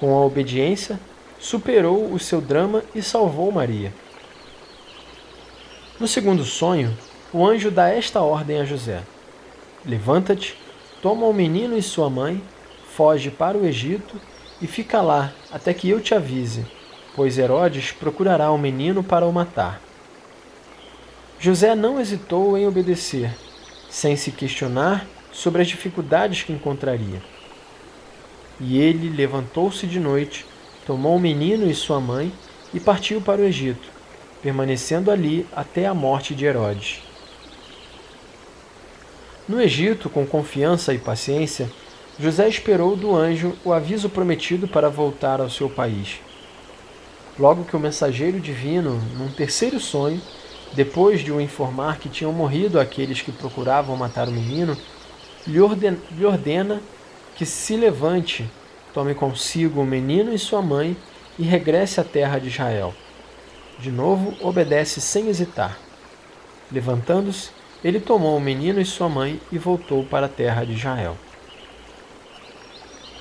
Com 0.00 0.16
a 0.16 0.24
obediência, 0.24 0.98
superou 1.38 2.10
o 2.10 2.18
seu 2.18 2.40
drama 2.40 2.82
e 2.94 3.02
salvou 3.02 3.52
Maria. 3.52 3.92
No 6.00 6.08
segundo 6.08 6.42
sonho, 6.42 6.96
o 7.30 7.46
anjo 7.46 7.70
dá 7.70 7.90
esta 7.90 8.22
ordem 8.22 8.58
a 8.58 8.64
José: 8.64 9.02
Levanta-te, 9.84 10.56
toma 11.02 11.26
o 11.26 11.34
menino 11.34 11.76
e 11.76 11.82
sua 11.82 12.08
mãe, 12.08 12.42
foge 12.96 13.30
para 13.30 13.58
o 13.58 13.66
Egito 13.66 14.18
e 14.62 14.66
fica 14.66 15.02
lá 15.02 15.34
até 15.52 15.74
que 15.74 15.90
eu 15.90 16.00
te 16.00 16.14
avise, 16.14 16.64
pois 17.14 17.36
Herodes 17.36 17.92
procurará 17.92 18.50
o 18.50 18.56
menino 18.56 19.04
para 19.04 19.26
o 19.26 19.32
matar. 19.32 19.82
José 21.38 21.74
não 21.74 22.00
hesitou 22.00 22.56
em 22.56 22.66
obedecer, 22.66 23.34
sem 23.90 24.16
se 24.16 24.32
questionar 24.32 25.06
sobre 25.30 25.60
as 25.60 25.68
dificuldades 25.68 26.42
que 26.42 26.54
encontraria. 26.54 27.22
E 28.60 28.78
ele 28.78 29.08
levantou-se 29.08 29.86
de 29.86 29.98
noite, 29.98 30.44
tomou 30.86 31.16
o 31.16 31.20
menino 31.20 31.70
e 31.70 31.74
sua 31.74 31.98
mãe 31.98 32.30
e 32.74 32.78
partiu 32.78 33.20
para 33.20 33.40
o 33.40 33.44
Egito, 33.44 33.88
permanecendo 34.42 35.10
ali 35.10 35.46
até 35.56 35.86
a 35.86 35.94
morte 35.94 36.34
de 36.34 36.44
Herodes. 36.44 37.00
No 39.48 39.60
Egito, 39.60 40.10
com 40.10 40.26
confiança 40.26 40.92
e 40.92 40.98
paciência, 40.98 41.70
José 42.18 42.48
esperou 42.48 42.94
do 42.94 43.16
anjo 43.16 43.56
o 43.64 43.72
aviso 43.72 44.10
prometido 44.10 44.68
para 44.68 44.90
voltar 44.90 45.40
ao 45.40 45.48
seu 45.48 45.70
país. 45.70 46.20
Logo 47.38 47.64
que 47.64 47.74
o 47.74 47.80
mensageiro 47.80 48.38
divino, 48.38 49.00
num 49.16 49.30
terceiro 49.30 49.80
sonho, 49.80 50.20
Depois 50.72 51.20
de 51.20 51.32
o 51.32 51.40
informar 51.40 51.98
que 51.98 52.08
tinham 52.08 52.32
morrido 52.32 52.78
aqueles 52.78 53.20
que 53.20 53.32
procuravam 53.32 53.96
matar 53.96 54.28
o 54.28 54.32
menino, 54.32 54.76
lhe 55.46 55.60
ordena, 55.60 55.98
lhe 56.16 56.24
ordena 56.24 56.80
que 57.40 57.46
se 57.46 57.74
levante, 57.74 58.46
tome 58.92 59.14
consigo 59.14 59.80
o 59.80 59.86
menino 59.86 60.30
e 60.30 60.38
sua 60.38 60.60
mãe 60.60 60.94
e 61.38 61.42
regresse 61.42 61.98
à 61.98 62.04
terra 62.04 62.38
de 62.38 62.48
Israel. 62.48 62.94
De 63.78 63.90
novo, 63.90 64.36
obedece 64.46 65.00
sem 65.00 65.26
hesitar. 65.26 65.78
Levantando-se, 66.70 67.48
ele 67.82 67.98
tomou 67.98 68.36
o 68.36 68.40
menino 68.42 68.78
e 68.78 68.84
sua 68.84 69.08
mãe 69.08 69.40
e 69.50 69.56
voltou 69.56 70.04
para 70.04 70.26
a 70.26 70.28
terra 70.28 70.66
de 70.66 70.74
Israel. 70.74 71.16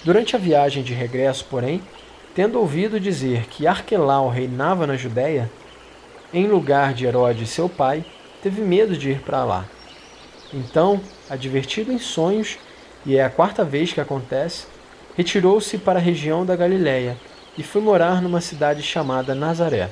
Durante 0.04 0.36
a 0.36 0.40
viagem 0.40 0.84
de 0.84 0.94
regresso, 0.94 1.46
porém, 1.50 1.82
tendo 2.36 2.60
ouvido 2.60 3.00
dizer 3.00 3.46
que 3.46 3.68
Arquelau 3.68 4.28
reinava 4.28 4.86
na 4.86 4.98
Judéia, 4.98 5.50
em 6.34 6.46
lugar 6.46 6.94
de 6.94 7.06
Herodes 7.06 7.52
seu 7.52 7.70
pai, 7.70 8.04
teve 8.44 8.60
medo 8.60 8.98
de 8.98 9.12
ir 9.12 9.22
para 9.22 9.46
lá. 9.46 9.66
Então, 10.54 11.00
advertido 11.30 11.94
em 11.94 12.00
sonhos, 12.00 12.58
e 13.10 13.18
é 13.18 13.24
a 13.24 13.30
quarta 13.30 13.64
vez 13.64 13.92
que 13.92 14.00
acontece, 14.00 14.68
retirou-se 15.18 15.80
para 15.80 15.98
a 15.98 16.02
região 16.02 16.46
da 16.46 16.56
Galiléia 16.56 17.18
e 17.58 17.64
foi 17.64 17.82
morar 17.82 18.22
numa 18.22 18.40
cidade 18.40 18.84
chamada 18.84 19.34
Nazaré. 19.34 19.90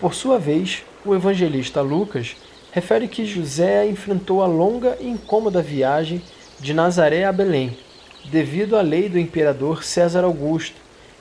Por 0.00 0.14
sua 0.14 0.36
vez, 0.36 0.82
o 1.04 1.14
evangelista 1.14 1.80
Lucas 1.80 2.34
refere 2.72 3.06
que 3.06 3.24
José 3.24 3.86
enfrentou 3.86 4.42
a 4.42 4.48
longa 4.48 4.98
e 4.98 5.06
incômoda 5.06 5.62
viagem 5.62 6.20
de 6.58 6.74
Nazaré 6.74 7.24
a 7.24 7.30
Belém, 7.30 7.78
devido 8.24 8.76
à 8.76 8.82
lei 8.82 9.08
do 9.08 9.16
imperador 9.16 9.84
César 9.84 10.24
Augusto, 10.24 10.74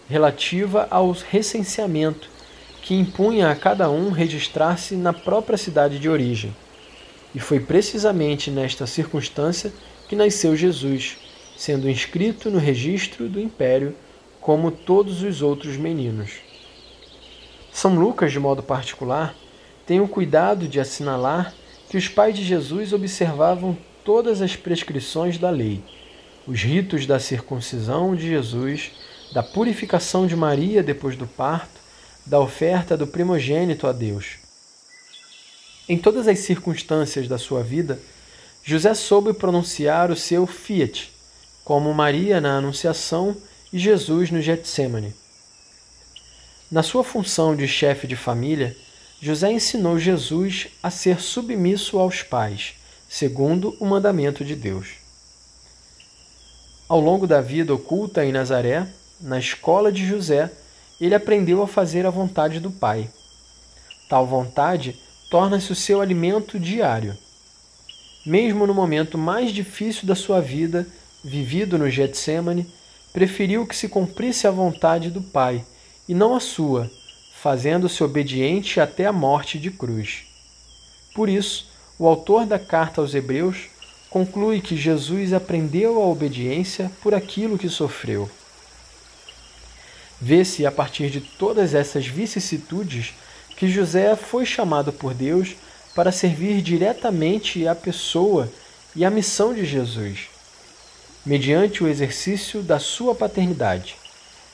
relativa 0.10 0.88
ao 0.90 1.12
recenseamento, 1.12 2.28
que 2.82 2.96
impunha 2.96 3.52
a 3.52 3.56
cada 3.56 3.88
um 3.92 4.10
registrar-se 4.10 4.96
na 4.96 5.14
própria 5.14 5.60
cidade 5.60 6.00
de 6.00 6.10
origem. 6.10 6.56
E 7.36 7.40
foi 7.40 7.60
precisamente 7.60 8.50
nesta 8.50 8.88
circunstância 8.88 9.72
que 10.12 10.16
nasceu 10.18 10.58
Jesus, 10.58 11.16
sendo 11.56 11.90
inscrito 11.90 12.52
no 12.52 12.60
registro 12.60 13.30
do 13.30 13.40
império 13.40 13.96
como 14.42 14.70
todos 14.70 15.24
os 15.24 15.42
outros 15.42 15.78
meninos. 15.78 16.32
São 17.72 17.96
Lucas, 17.96 18.34
de 18.34 18.38
modo 18.38 18.62
particular, 18.62 19.34
tem 19.88 20.02
o 20.02 20.10
cuidado 20.10 20.68
de 20.68 20.82
assinalar 20.82 21.54
que 21.90 21.96
os 21.96 22.10
pais 22.10 22.36
de 22.36 22.44
Jesus 22.44 22.92
observavam 22.92 23.78
todas 24.04 24.42
as 24.42 24.54
prescrições 24.54 25.38
da 25.38 25.50
lei 25.50 25.82
os 26.46 26.62
ritos 26.62 27.06
da 27.06 27.18
circuncisão 27.18 28.14
de 28.14 28.28
Jesus, 28.28 28.92
da 29.32 29.42
purificação 29.42 30.28
de 30.28 30.36
Maria 30.36 30.84
depois 30.84 31.16
do 31.16 31.26
parto, 31.26 31.80
da 32.26 32.38
oferta 32.38 32.98
do 32.98 33.08
primogênito 33.08 33.88
a 33.88 33.94
Deus. 33.94 34.40
Em 35.88 35.98
todas 35.98 36.28
as 36.28 36.40
circunstâncias 36.40 37.30
da 37.30 37.38
sua 37.38 37.64
vida, 37.64 37.98
José 38.64 38.94
soube 38.94 39.34
pronunciar 39.34 40.12
o 40.12 40.16
seu 40.16 40.46
fiat, 40.46 41.12
como 41.66 41.94
Maria 41.94 42.40
na 42.40 42.58
Anunciação 42.58 43.36
e 43.74 43.80
Jesus 43.80 44.30
no 44.30 44.42
Getsemane. 44.42 45.16
Na 46.70 46.84
sua 46.84 47.04
função 47.04 47.56
de 47.56 47.68
chefe 47.68 48.06
de 48.06 48.16
família, 48.16 48.78
José 49.20 49.52
ensinou 49.52 50.00
Jesus 50.00 50.68
a 50.82 50.90
ser 50.90 51.20
submisso 51.20 52.00
aos 52.00 52.24
pais, 52.24 52.76
segundo 53.10 53.76
o 53.80 53.86
mandamento 53.86 54.46
de 54.46 54.56
Deus. 54.56 54.90
Ao 56.88 57.00
longo 57.00 57.26
da 57.26 57.42
vida 57.42 57.74
oculta 57.74 58.24
em 58.24 58.32
Nazaré, 58.32 58.88
na 59.20 59.40
escola 59.40 59.92
de 59.92 60.06
José, 60.06 60.52
ele 61.00 61.16
aprendeu 61.16 61.62
a 61.64 61.68
fazer 61.68 62.06
a 62.06 62.10
vontade 62.10 62.60
do 62.60 62.70
Pai. 62.70 63.10
Tal 64.08 64.28
vontade 64.28 65.00
torna-se 65.30 65.72
o 65.72 65.76
seu 65.76 66.02
alimento 66.02 66.60
diário. 66.60 67.18
Mesmo 68.26 68.68
no 68.68 68.74
momento 68.74 69.18
mais 69.18 69.52
difícil 69.52 70.06
da 70.06 70.16
sua 70.16 70.40
vida, 70.40 70.88
vivido 71.24 71.78
no 71.78 71.90
Getsemane, 71.90 72.68
preferiu 73.12 73.66
que 73.66 73.76
se 73.76 73.90
cumprisse 73.90 74.48
a 74.48 74.52
vontade 74.52 75.10
do 75.10 75.22
Pai 75.22 75.66
e 76.08 76.14
não 76.14 76.36
a 76.36 76.40
sua, 76.40 76.90
fazendo-se 77.34 78.04
obediente 78.04 78.80
até 78.80 79.06
a 79.06 79.12
morte 79.12 79.58
de 79.58 79.72
cruz. 79.72 80.26
Por 81.16 81.28
isso, 81.28 81.70
o 81.98 82.08
autor 82.08 82.46
da 82.46 82.60
carta 82.60 83.02
aos 83.02 83.16
Hebreus 83.16 83.68
conclui 84.10 84.62
que 84.62 84.78
Jesus 84.78 85.34
aprendeu 85.34 86.02
a 86.02 86.06
obediência 86.06 86.92
por 87.02 87.14
aquilo 87.14 87.58
que 87.58 87.70
sofreu. 87.70 88.30
Vê-se 90.20 90.66
a 90.66 90.72
partir 90.72 91.10
de 91.10 91.22
todas 91.22 91.74
essas 91.74 92.06
vicissitudes 92.06 93.14
que 93.58 93.68
José 93.68 94.16
foi 94.16 94.46
chamado 94.46 94.94
por 94.94 95.14
Deus 95.14 95.56
para 95.96 96.12
servir 96.12 96.62
diretamente 96.62 97.68
a 97.68 97.76
pessoa 97.76 98.52
e 98.96 99.04
a 99.04 99.10
missão 99.10 99.54
de 99.54 99.66
Jesus, 99.66 100.28
mediante 101.26 101.84
o 101.84 101.88
exercício 101.88 102.62
da 102.62 102.80
sua 102.80 103.14
paternidade. 103.16 103.96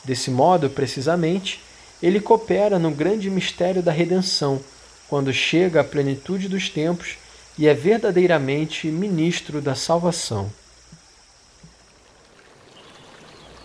Desse 0.04 0.30
modo, 0.30 0.70
precisamente, 0.70 1.62
ele 2.02 2.20
coopera 2.20 2.78
no 2.78 2.92
grande 2.92 3.30
mistério 3.30 3.82
da 3.82 3.92
redenção, 3.92 4.62
quando 5.10 5.34
chega 5.34 5.82
à 5.82 5.84
plenitude 5.84 6.48
dos 6.48 6.70
tempos 6.70 7.18
e 7.58 7.68
é 7.68 7.74
verdadeiramente 7.74 8.88
ministro 8.88 9.62
da 9.62 9.74
salvação. 9.74 10.52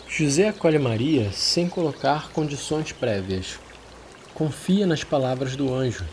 José 0.08 0.48
acolhe 0.48 0.78
Maria 0.78 1.32
sem 1.32 1.68
colocar 1.68 2.30
condições 2.32 2.92
prévias. 2.92 3.58
Confia 4.34 4.86
nas 4.86 5.02
palavras 5.02 5.56
do 5.56 5.72
anjo. 5.72 6.04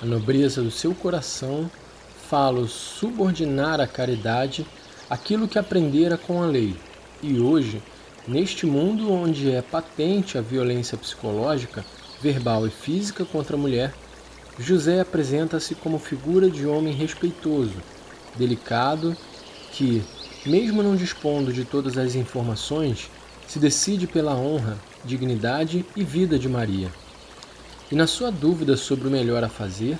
A 0.00 0.04
nobreza 0.04 0.60
do 0.60 0.70
seu 0.70 0.94
coração 0.94 1.70
fala 2.28 2.66
subordinar 2.68 3.80
à 3.80 3.86
caridade 3.86 4.66
aquilo 5.08 5.48
que 5.48 5.58
aprendera 5.58 6.18
com 6.18 6.42
a 6.42 6.46
lei. 6.46 6.76
E 7.22 7.38
hoje, 7.40 7.82
neste 8.28 8.66
mundo 8.66 9.10
onde 9.10 9.50
é 9.50 9.62
patente 9.62 10.36
a 10.36 10.42
violência 10.42 10.98
psicológica, 10.98 11.82
verbal 12.20 12.66
e 12.66 12.70
física 12.70 13.24
contra 13.24 13.56
a 13.56 13.58
mulher, 13.58 13.94
José 14.58 15.00
apresenta-se 15.00 15.74
como 15.74 15.98
figura 15.98 16.50
de 16.50 16.66
homem 16.66 16.92
respeitoso, 16.92 17.76
delicado, 18.36 19.16
que, 19.72 20.04
mesmo 20.44 20.82
não 20.82 20.94
dispondo 20.94 21.50
de 21.54 21.64
todas 21.64 21.96
as 21.96 22.14
informações, 22.14 23.10
se 23.48 23.58
decide 23.58 24.06
pela 24.06 24.34
honra, 24.34 24.76
dignidade 25.04 25.86
e 25.96 26.04
vida 26.04 26.38
de 26.38 26.50
Maria. 26.50 26.90
E 27.90 27.94
na 27.94 28.06
sua 28.06 28.32
dúvida 28.32 28.76
sobre 28.76 29.06
o 29.06 29.10
melhor 29.10 29.44
a 29.44 29.48
fazer, 29.48 29.96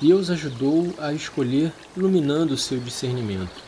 Deus 0.00 0.28
ajudou 0.28 0.92
a 0.98 1.12
escolher 1.12 1.72
iluminando 1.96 2.52
o 2.52 2.58
seu 2.58 2.78
discernimento. 2.78 3.62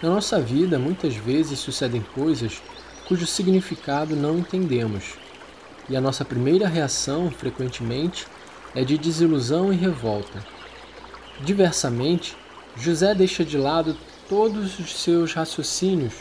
Na 0.00 0.08
nossa 0.08 0.40
vida, 0.40 0.78
muitas 0.78 1.14
vezes 1.14 1.58
sucedem 1.58 2.00
coisas 2.14 2.62
cujo 3.06 3.26
significado 3.26 4.16
não 4.16 4.38
entendemos, 4.38 5.18
e 5.88 5.94
a 5.94 6.00
nossa 6.00 6.24
primeira 6.24 6.66
reação, 6.66 7.30
frequentemente, 7.30 8.26
é 8.74 8.84
de 8.84 8.96
desilusão 8.96 9.70
e 9.70 9.76
revolta. 9.76 10.42
Diversamente, 11.40 12.34
José 12.74 13.14
deixa 13.14 13.44
de 13.44 13.58
lado 13.58 13.94
todos 14.28 14.78
os 14.78 14.96
seus 14.96 15.34
raciocínios 15.34 16.14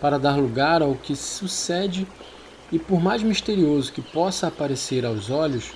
para 0.00 0.18
dar 0.18 0.38
lugar 0.38 0.80
ao 0.80 0.94
que 0.94 1.14
sucede 1.14 2.06
e, 2.72 2.78
por 2.78 3.00
mais 3.00 3.22
misterioso 3.22 3.92
que 3.92 4.00
possa 4.00 4.46
aparecer 4.46 5.04
aos 5.04 5.30
olhos, 5.30 5.72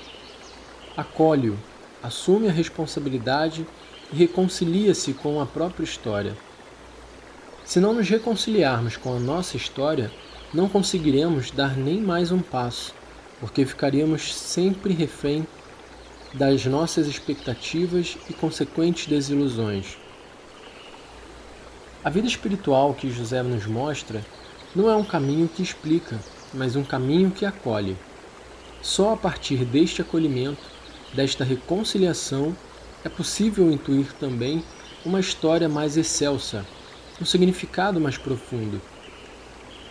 acolhe-o, 0.97 1.59
assume 2.03 2.49
a 2.49 2.53
responsabilidade 2.53 3.67
e 4.13 4.17
reconcilia-se 4.17 5.13
com 5.15 5.41
a 5.41 5.47
própria 5.47 5.85
história. 5.85 6.37
Se 7.65 7.81
não 7.81 7.95
nos 7.95 8.09
reconciliarmos 8.09 8.97
com 8.97 9.17
a 9.17 9.19
nossa 9.19 9.57
história, 9.57 10.13
não 10.53 10.69
conseguiremos 10.69 11.51
dar 11.51 11.77
nem 11.77 12.01
mais 12.01 12.31
um 12.31 12.41
passo, 12.41 12.95
porque 13.41 13.65
ficaríamos 13.65 14.35
sempre 14.35 14.93
refém 14.93 15.47
das 16.35 16.65
nossas 16.67 17.07
expectativas 17.07 18.17
e 18.29 18.33
consequentes 18.33 19.07
desilusões. 19.07 19.97
A 22.05 22.11
vida 22.11 22.29
espiritual 22.29 22.93
que 22.93 23.11
José 23.11 23.43
nos 23.43 23.67
mostra 23.67 24.25
não 24.75 24.91
é 24.91 24.95
um 24.95 25.05
caminho 25.05 25.49
que 25.49 25.63
explica, 25.63 26.21
mas 26.55 26.77
um 26.77 26.85
caminho 26.85 27.31
que 27.31 27.45
acolhe. 27.45 27.97
Só 28.81 29.13
a 29.13 29.17
partir 29.17 29.65
deste 29.65 30.03
acolhimento, 30.03 30.63
desta 31.13 31.45
reconciliação, 31.45 32.55
é 33.05 33.09
possível 33.09 33.71
intuir 33.71 34.13
também 34.15 34.65
uma 35.05 35.21
história 35.21 35.69
mais 35.69 35.97
excelsa, 35.97 36.65
um 37.21 37.25
significado 37.25 38.01
mais 38.01 38.17
profundo. 38.17 38.81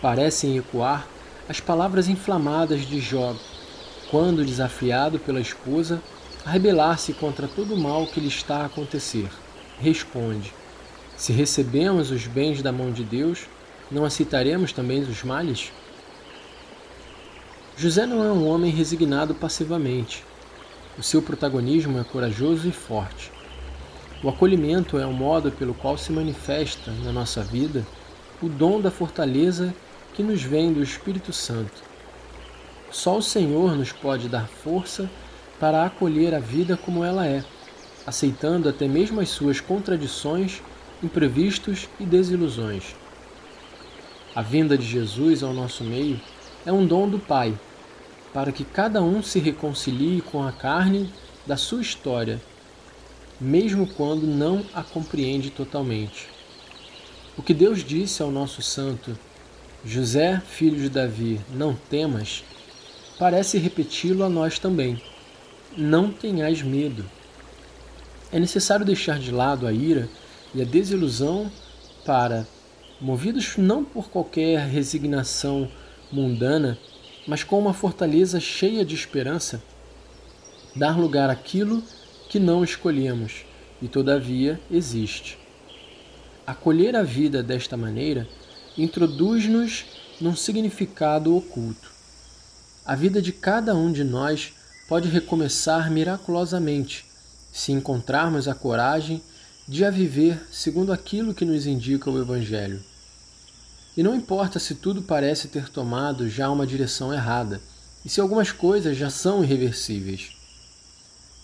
Parecem 0.02 0.58
ecoar 0.58 1.06
as 1.48 1.60
palavras 1.60 2.08
inflamadas 2.08 2.82
de 2.82 3.00
Job, 3.00 3.38
quando 4.10 4.44
desafiado 4.44 5.18
pela 5.18 5.40
esposa 5.40 6.02
a 6.44 6.50
rebelar-se 6.50 7.12
contra 7.14 7.48
todo 7.48 7.74
o 7.74 7.80
mal 7.80 8.06
que 8.06 8.20
lhe 8.20 8.28
está 8.28 8.58
a 8.58 8.66
acontecer. 8.66 9.28
Responde: 9.78 10.52
Se 11.16 11.32
recebemos 11.32 12.10
os 12.10 12.26
bens 12.26 12.62
da 12.62 12.72
mão 12.72 12.90
de 12.90 13.02
Deus, 13.02 13.46
não 13.90 14.04
aceitaremos 14.04 14.72
também 14.72 15.02
os 15.02 15.22
males? 15.22 15.72
José 17.76 18.06
não 18.06 18.24
é 18.24 18.30
um 18.30 18.46
homem 18.46 18.70
resignado 18.70 19.34
passivamente. 19.34 20.22
O 20.96 21.02
seu 21.02 21.20
protagonismo 21.20 21.98
é 21.98 22.04
corajoso 22.04 22.68
e 22.68 22.72
forte. 22.72 23.32
O 24.22 24.28
acolhimento 24.28 24.96
é 24.96 25.04
o 25.04 25.12
modo 25.12 25.50
pelo 25.50 25.74
qual 25.74 25.98
se 25.98 26.12
manifesta 26.12 26.92
na 27.04 27.10
nossa 27.10 27.42
vida 27.42 27.84
o 28.40 28.48
dom 28.48 28.80
da 28.80 28.92
fortaleza 28.92 29.74
que 30.14 30.22
nos 30.22 30.40
vem 30.40 30.72
do 30.72 30.84
Espírito 30.84 31.32
Santo. 31.32 31.82
Só 32.92 33.18
o 33.18 33.22
Senhor 33.22 33.76
nos 33.76 33.90
pode 33.90 34.28
dar 34.28 34.46
força 34.46 35.10
para 35.58 35.84
acolher 35.84 36.32
a 36.32 36.38
vida 36.38 36.76
como 36.76 37.04
ela 37.04 37.26
é, 37.26 37.44
aceitando 38.06 38.68
até 38.68 38.86
mesmo 38.86 39.20
as 39.20 39.30
suas 39.30 39.60
contradições, 39.60 40.62
imprevistos 41.02 41.88
e 41.98 42.04
desilusões. 42.04 42.94
A 44.32 44.42
vinda 44.42 44.78
de 44.78 44.86
Jesus 44.86 45.42
ao 45.42 45.52
nosso 45.52 45.82
meio 45.82 46.20
é 46.66 46.72
um 46.72 46.86
dom 46.86 47.08
do 47.08 47.18
Pai 47.18 47.58
para 48.32 48.50
que 48.50 48.64
cada 48.64 49.00
um 49.00 49.22
se 49.22 49.38
reconcilie 49.38 50.20
com 50.20 50.42
a 50.42 50.50
carne 50.50 51.08
da 51.46 51.56
sua 51.56 51.80
história, 51.80 52.40
mesmo 53.40 53.86
quando 53.86 54.26
não 54.26 54.64
a 54.74 54.82
compreende 54.82 55.50
totalmente. 55.50 56.28
O 57.36 57.42
que 57.42 57.54
Deus 57.54 57.84
disse 57.84 58.22
ao 58.22 58.30
nosso 58.30 58.60
santo 58.62 59.16
José, 59.84 60.40
filho 60.46 60.78
de 60.78 60.88
Davi, 60.88 61.40
não 61.52 61.74
temas, 61.74 62.42
parece 63.18 63.58
repeti-lo 63.58 64.24
a 64.24 64.28
nós 64.28 64.58
também. 64.58 65.00
Não 65.76 66.10
tenhais 66.10 66.62
medo. 66.62 67.04
É 68.32 68.40
necessário 68.40 68.86
deixar 68.86 69.18
de 69.18 69.30
lado 69.30 69.66
a 69.66 69.72
ira 69.72 70.08
e 70.54 70.62
a 70.62 70.64
desilusão 70.64 71.50
para, 72.04 72.46
movidos 73.00 73.56
não 73.56 73.84
por 73.84 74.08
qualquer 74.08 74.60
resignação 74.66 75.68
mundana, 76.10 76.78
mas 77.26 77.42
com 77.42 77.58
uma 77.58 77.74
fortaleza 77.74 78.38
cheia 78.40 78.84
de 78.84 78.94
esperança, 78.94 79.62
dar 80.74 80.98
lugar 80.98 81.30
àquilo 81.30 81.82
que 82.28 82.38
não 82.38 82.64
escolhemos 82.64 83.44
e 83.80 83.88
todavia 83.88 84.60
existe. 84.70 85.38
Acolher 86.46 86.96
a 86.96 87.02
vida 87.02 87.42
desta 87.42 87.76
maneira 87.76 88.28
introduz-nos 88.76 89.84
num 90.20 90.34
significado 90.34 91.36
oculto. 91.36 91.92
A 92.84 92.94
vida 92.94 93.22
de 93.22 93.32
cada 93.32 93.74
um 93.74 93.90
de 93.90 94.04
nós 94.04 94.52
pode 94.88 95.08
recomeçar 95.08 95.90
miraculosamente 95.90 97.04
se 97.52 97.72
encontrarmos 97.72 98.48
a 98.48 98.54
coragem 98.54 99.22
de 99.66 99.84
a 99.84 99.90
viver 99.90 100.46
segundo 100.50 100.92
aquilo 100.92 101.32
que 101.32 101.44
nos 101.44 101.66
indica 101.66 102.10
o 102.10 102.20
Evangelho. 102.20 102.82
E 103.96 104.02
não 104.02 104.14
importa 104.14 104.58
se 104.58 104.74
tudo 104.74 105.02
parece 105.02 105.48
ter 105.48 105.68
tomado 105.68 106.28
já 106.28 106.50
uma 106.50 106.66
direção 106.66 107.12
errada 107.12 107.60
e 108.04 108.08
se 108.08 108.20
algumas 108.20 108.50
coisas 108.50 108.96
já 108.96 109.08
são 109.08 109.44
irreversíveis. 109.44 110.32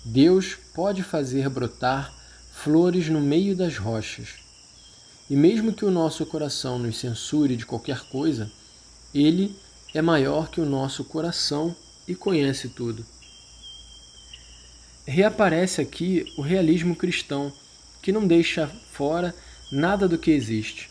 Deus 0.04 0.56
pode 0.74 1.02
fazer 1.02 1.48
brotar 1.48 2.12
flores 2.52 3.08
no 3.08 3.20
meio 3.20 3.54
das 3.54 3.76
rochas. 3.76 4.30
E 5.28 5.36
mesmo 5.36 5.72
que 5.72 5.84
o 5.84 5.90
nosso 5.90 6.26
coração 6.26 6.78
nos 6.78 6.98
censure 6.98 7.56
de 7.56 7.64
qualquer 7.64 8.00
coisa, 8.08 8.50
Ele 9.14 9.54
é 9.94 10.02
maior 10.02 10.50
que 10.50 10.60
o 10.60 10.66
nosso 10.66 11.04
coração 11.04 11.74
e 12.06 12.14
conhece 12.14 12.68
tudo. 12.68 13.06
Reaparece 15.06 15.80
aqui 15.80 16.24
o 16.36 16.42
realismo 16.42 16.96
cristão, 16.96 17.52
que 18.02 18.12
não 18.12 18.26
deixa 18.26 18.66
fora 18.92 19.34
nada 19.70 20.08
do 20.08 20.18
que 20.18 20.30
existe. 20.30 20.90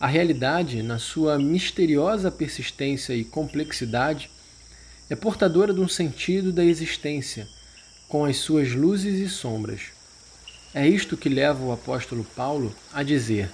A 0.00 0.06
realidade, 0.06 0.80
na 0.80 0.98
sua 0.98 1.38
misteriosa 1.38 2.30
persistência 2.30 3.14
e 3.14 3.24
complexidade, 3.24 4.30
é 5.10 5.16
portadora 5.16 5.74
de 5.74 5.80
um 5.80 5.88
sentido 5.88 6.52
da 6.52 6.64
existência, 6.64 7.48
com 8.08 8.24
as 8.24 8.36
suas 8.36 8.72
luzes 8.72 9.18
e 9.18 9.28
sombras. 9.28 9.80
É 10.72 10.86
isto 10.86 11.16
que 11.16 11.28
leva 11.28 11.64
o 11.64 11.72
apóstolo 11.72 12.24
Paulo 12.36 12.72
a 12.92 13.02
dizer: 13.02 13.50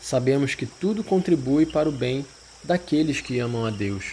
Sabemos 0.00 0.54
que 0.54 0.64
tudo 0.64 1.02
contribui 1.02 1.66
para 1.66 1.88
o 1.88 1.92
bem 1.92 2.24
daqueles 2.62 3.20
que 3.20 3.40
amam 3.40 3.66
a 3.66 3.70
Deus. 3.70 4.12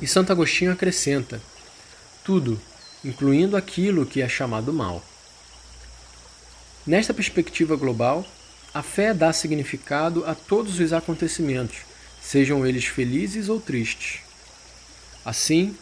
E 0.00 0.06
Santo 0.06 0.32
Agostinho 0.32 0.72
acrescenta: 0.72 1.40
tudo, 2.24 2.58
incluindo 3.04 3.58
aquilo 3.58 4.06
que 4.06 4.22
é 4.22 4.28
chamado 4.28 4.72
mal. 4.72 5.04
Nesta 6.86 7.12
perspectiva 7.12 7.76
global, 7.76 8.24
a 8.74 8.82
fé 8.82 9.14
dá 9.14 9.32
significado 9.32 10.26
a 10.26 10.34
todos 10.34 10.80
os 10.80 10.92
acontecimentos, 10.92 11.78
sejam 12.20 12.66
eles 12.66 12.86
felizes 12.86 13.48
ou 13.48 13.60
tristes. 13.60 14.18
Assim, 15.24 15.76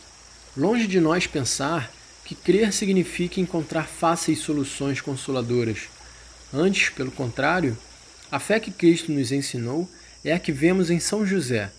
longe 0.54 0.86
de 0.86 1.00
nós 1.00 1.26
pensar 1.26 1.90
que 2.22 2.34
crer 2.34 2.70
significa 2.70 3.40
encontrar 3.40 3.88
fáceis 3.88 4.40
soluções 4.40 5.00
consoladoras. 5.00 5.88
Antes, 6.52 6.90
pelo 6.90 7.10
contrário, 7.10 7.78
a 8.30 8.38
fé 8.38 8.60
que 8.60 8.70
Cristo 8.70 9.10
nos 9.10 9.32
ensinou 9.32 9.90
é 10.22 10.34
a 10.34 10.38
que 10.38 10.52
vemos 10.52 10.90
em 10.90 11.00
São 11.00 11.24
José, 11.26 11.72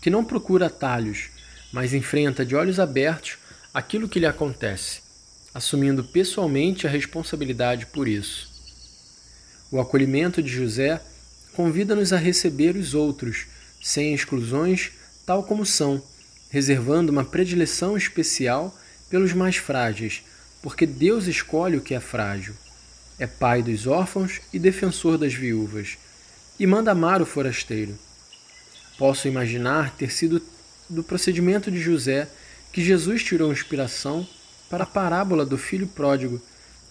que 0.00 0.08
não 0.08 0.24
procura 0.24 0.66
atalhos, 0.66 1.28
mas 1.70 1.92
enfrenta 1.92 2.44
de 2.44 2.56
olhos 2.56 2.80
abertos 2.80 3.36
aquilo 3.72 4.08
que 4.08 4.18
lhe 4.18 4.26
acontece, 4.26 5.02
assumindo 5.52 6.02
pessoalmente 6.02 6.86
a 6.86 6.90
responsabilidade 6.90 7.84
por 7.84 8.08
isso. 8.08 8.53
O 9.74 9.80
acolhimento 9.80 10.40
de 10.40 10.48
José 10.48 11.00
convida-nos 11.52 12.12
a 12.12 12.16
receber 12.16 12.76
os 12.76 12.94
outros, 12.94 13.46
sem 13.82 14.14
exclusões, 14.14 14.92
tal 15.26 15.42
como 15.42 15.66
são, 15.66 16.00
reservando 16.48 17.10
uma 17.10 17.24
predileção 17.24 17.96
especial 17.96 18.72
pelos 19.10 19.32
mais 19.32 19.56
frágeis, 19.56 20.22
porque 20.62 20.86
Deus 20.86 21.26
escolhe 21.26 21.76
o 21.76 21.80
que 21.80 21.92
é 21.92 21.98
frágil. 21.98 22.54
É 23.18 23.26
pai 23.26 23.64
dos 23.64 23.88
órfãos 23.88 24.40
e 24.52 24.60
defensor 24.60 25.18
das 25.18 25.34
viúvas, 25.34 25.98
e 26.56 26.68
manda 26.68 26.92
amar 26.92 27.20
o 27.20 27.26
forasteiro. 27.26 27.98
Posso 28.96 29.26
imaginar 29.26 29.96
ter 29.96 30.12
sido 30.12 30.40
do 30.88 31.02
procedimento 31.02 31.68
de 31.68 31.80
José 31.80 32.28
que 32.72 32.80
Jesus 32.80 33.24
tirou 33.24 33.50
inspiração 33.50 34.24
para 34.70 34.84
a 34.84 34.86
parábola 34.86 35.44
do 35.44 35.58
filho 35.58 35.88
pródigo 35.88 36.40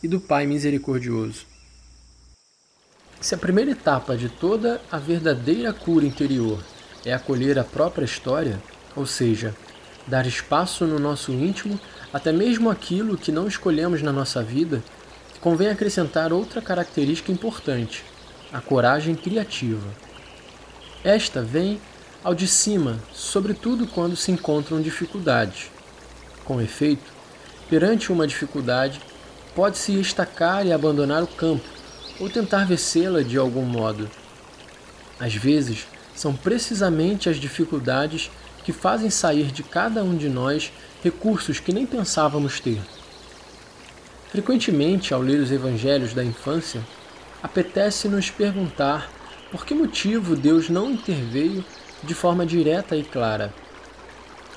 e 0.03 0.07
do 0.09 0.19
pai 0.19 0.45
misericordioso. 0.45 1.52
Se 3.23 3.33
a 3.33 3.37
primeira 3.37 3.71
etapa 3.71 4.17
de 4.17 4.27
toda 4.27 4.81
a 4.91 4.97
verdadeira 4.97 5.71
cura 5.71 6.05
interior 6.05 6.61
é 7.05 7.13
acolher 7.13 7.57
a 7.57 7.63
própria 7.63 8.03
história, 8.03 8.61
ou 8.97 9.05
seja, 9.05 9.55
dar 10.05 10.27
espaço 10.27 10.85
no 10.85 10.99
nosso 10.99 11.31
íntimo 11.31 11.79
até 12.11 12.33
mesmo 12.33 12.69
aquilo 12.69 13.17
que 13.17 13.31
não 13.31 13.47
escolhemos 13.47 14.01
na 14.01 14.11
nossa 14.11 14.43
vida, 14.43 14.83
convém 15.39 15.69
acrescentar 15.69 16.33
outra 16.33 16.61
característica 16.61 17.31
importante, 17.31 18.03
a 18.51 18.59
coragem 18.59 19.15
criativa. 19.15 19.87
Esta 21.01 21.41
vem 21.41 21.79
ao 22.25 22.35
de 22.35 22.45
cima, 22.45 22.99
sobretudo 23.13 23.87
quando 23.87 24.17
se 24.17 24.33
encontram 24.33 24.81
dificuldades. 24.81 25.71
Com 26.43 26.59
efeito, 26.59 27.09
perante 27.69 28.11
uma 28.11 28.27
dificuldade, 28.27 28.99
pode-se 29.55 29.97
estacar 29.97 30.65
e 30.67 30.73
abandonar 30.73 31.23
o 31.23 31.27
campo, 31.27 31.72
ou 32.19 32.29
tentar 32.29 32.65
vencê-la 32.65 33.21
de 33.21 33.37
algum 33.37 33.63
modo. 33.63 34.09
Às 35.19 35.35
vezes, 35.35 35.87
são 36.15 36.35
precisamente 36.35 37.29
as 37.29 37.37
dificuldades 37.37 38.29
que 38.63 38.71
fazem 38.71 39.09
sair 39.09 39.51
de 39.51 39.63
cada 39.63 40.03
um 40.03 40.15
de 40.15 40.29
nós 40.29 40.71
recursos 41.03 41.59
que 41.59 41.73
nem 41.73 41.85
pensávamos 41.85 42.59
ter. 42.59 42.79
Frequentemente, 44.29 45.13
ao 45.13 45.21
ler 45.21 45.39
os 45.39 45.51
evangelhos 45.51 46.13
da 46.13 46.23
infância, 46.23 46.81
apetece-nos 47.41 48.29
perguntar 48.29 49.11
por 49.51 49.65
que 49.65 49.75
motivo 49.75 50.35
Deus 50.35 50.69
não 50.69 50.89
interveio 50.89 51.63
de 52.03 52.13
forma 52.15 52.45
direta 52.45 52.95
e 52.95 53.03
clara. 53.03 53.53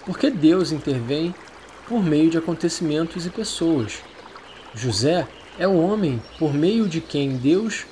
Por 0.04 0.18
que 0.18 0.30
Deus 0.30 0.72
intervém 0.72 1.34
por 1.88 2.02
meio 2.02 2.30
de 2.30 2.38
acontecimentos 2.38 3.26
e 3.26 3.30
pessoas? 3.30 3.98
José 4.74 5.26
é 5.58 5.66
o 5.66 5.80
homem 5.80 6.22
por 6.38 6.52
meio 6.52 6.86
de 6.86 7.00
quem 7.00 7.36
Deus 7.36 7.86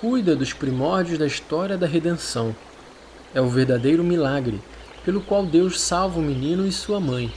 cuida 0.00 0.36
dos 0.36 0.52
primórdios 0.52 1.18
da 1.18 1.26
história 1.26 1.76
da 1.76 1.86
redenção. 1.86 2.54
É 3.34 3.40
o 3.40 3.48
verdadeiro 3.48 4.04
milagre 4.04 4.60
pelo 5.04 5.20
qual 5.20 5.44
Deus 5.44 5.80
salva 5.80 6.20
o 6.20 6.22
menino 6.22 6.66
e 6.66 6.72
sua 6.72 7.00
mãe. 7.00 7.32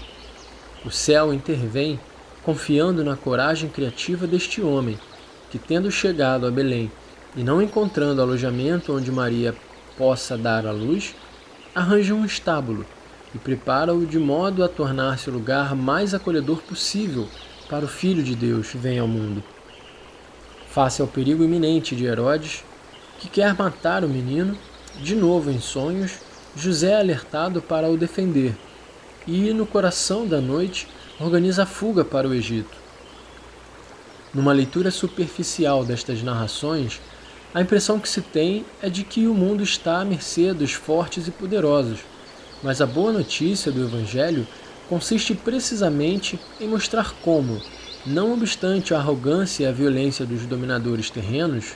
O 0.85 0.91
céu 0.91 1.33
intervém 1.33 1.99
confiando 2.43 3.03
na 3.03 3.15
coragem 3.15 3.69
criativa 3.69 4.27
deste 4.27 4.61
homem, 4.61 4.99
que, 5.49 5.59
tendo 5.59 5.91
chegado 5.91 6.45
a 6.45 6.51
Belém 6.51 6.91
e 7.35 7.43
não 7.43 7.61
encontrando 7.61 8.21
alojamento 8.21 8.95
onde 8.95 9.11
Maria 9.11 9.55
possa 9.97 10.37
dar 10.37 10.65
à 10.65 10.71
luz, 10.71 11.15
arranja 11.73 12.13
um 12.13 12.25
estábulo 12.25 12.85
e 13.33 13.37
prepara-o 13.37 14.05
de 14.05 14.19
modo 14.19 14.63
a 14.63 14.67
tornar-se 14.67 15.29
o 15.29 15.33
lugar 15.33 15.75
mais 15.75 16.13
acolhedor 16.13 16.61
possível 16.61 17.27
para 17.69 17.85
o 17.85 17.87
Filho 17.87 18.23
de 18.23 18.35
Deus 18.35 18.69
que 18.69 18.77
vem 18.77 18.99
ao 18.99 19.07
mundo 19.07 19.43
face 20.71 21.01
ao 21.01 21.07
perigo 21.07 21.43
iminente 21.43 21.95
de 21.95 22.05
Herodes, 22.05 22.63
que 23.19 23.27
quer 23.27 23.53
matar 23.53 24.05
o 24.05 24.09
menino, 24.09 24.57
de 25.01 25.15
novo 25.15 25.51
em 25.51 25.59
sonhos, 25.59 26.13
José 26.55 26.91
é 26.91 26.99
alertado 26.99 27.61
para 27.61 27.89
o 27.89 27.97
defender, 27.97 28.55
e 29.27 29.53
no 29.53 29.65
coração 29.65 30.25
da 30.25 30.39
noite 30.39 30.87
organiza 31.19 31.63
a 31.63 31.65
fuga 31.65 32.05
para 32.05 32.27
o 32.27 32.33
Egito. 32.33 32.77
Numa 34.33 34.53
leitura 34.53 34.91
superficial 34.91 35.83
destas 35.83 36.23
narrações, 36.23 37.01
a 37.53 37.61
impressão 37.61 37.99
que 37.99 38.07
se 38.07 38.21
tem 38.21 38.65
é 38.81 38.89
de 38.89 39.03
que 39.03 39.27
o 39.27 39.33
mundo 39.33 39.61
está 39.61 39.99
à 39.99 40.05
mercê 40.05 40.53
dos 40.53 40.71
fortes 40.71 41.27
e 41.27 41.31
poderosos, 41.31 41.99
mas 42.63 42.79
a 42.79 42.85
boa 42.85 43.11
notícia 43.11 43.73
do 43.73 43.83
Evangelho 43.83 44.47
consiste 44.87 45.35
precisamente 45.35 46.39
em 46.61 46.67
mostrar 46.67 47.13
como, 47.21 47.61
não 48.05 48.33
obstante 48.33 48.93
a 48.93 48.97
arrogância 48.97 49.63
e 49.63 49.67
a 49.67 49.71
violência 49.71 50.25
dos 50.25 50.45
dominadores 50.45 51.09
terrenos, 51.09 51.75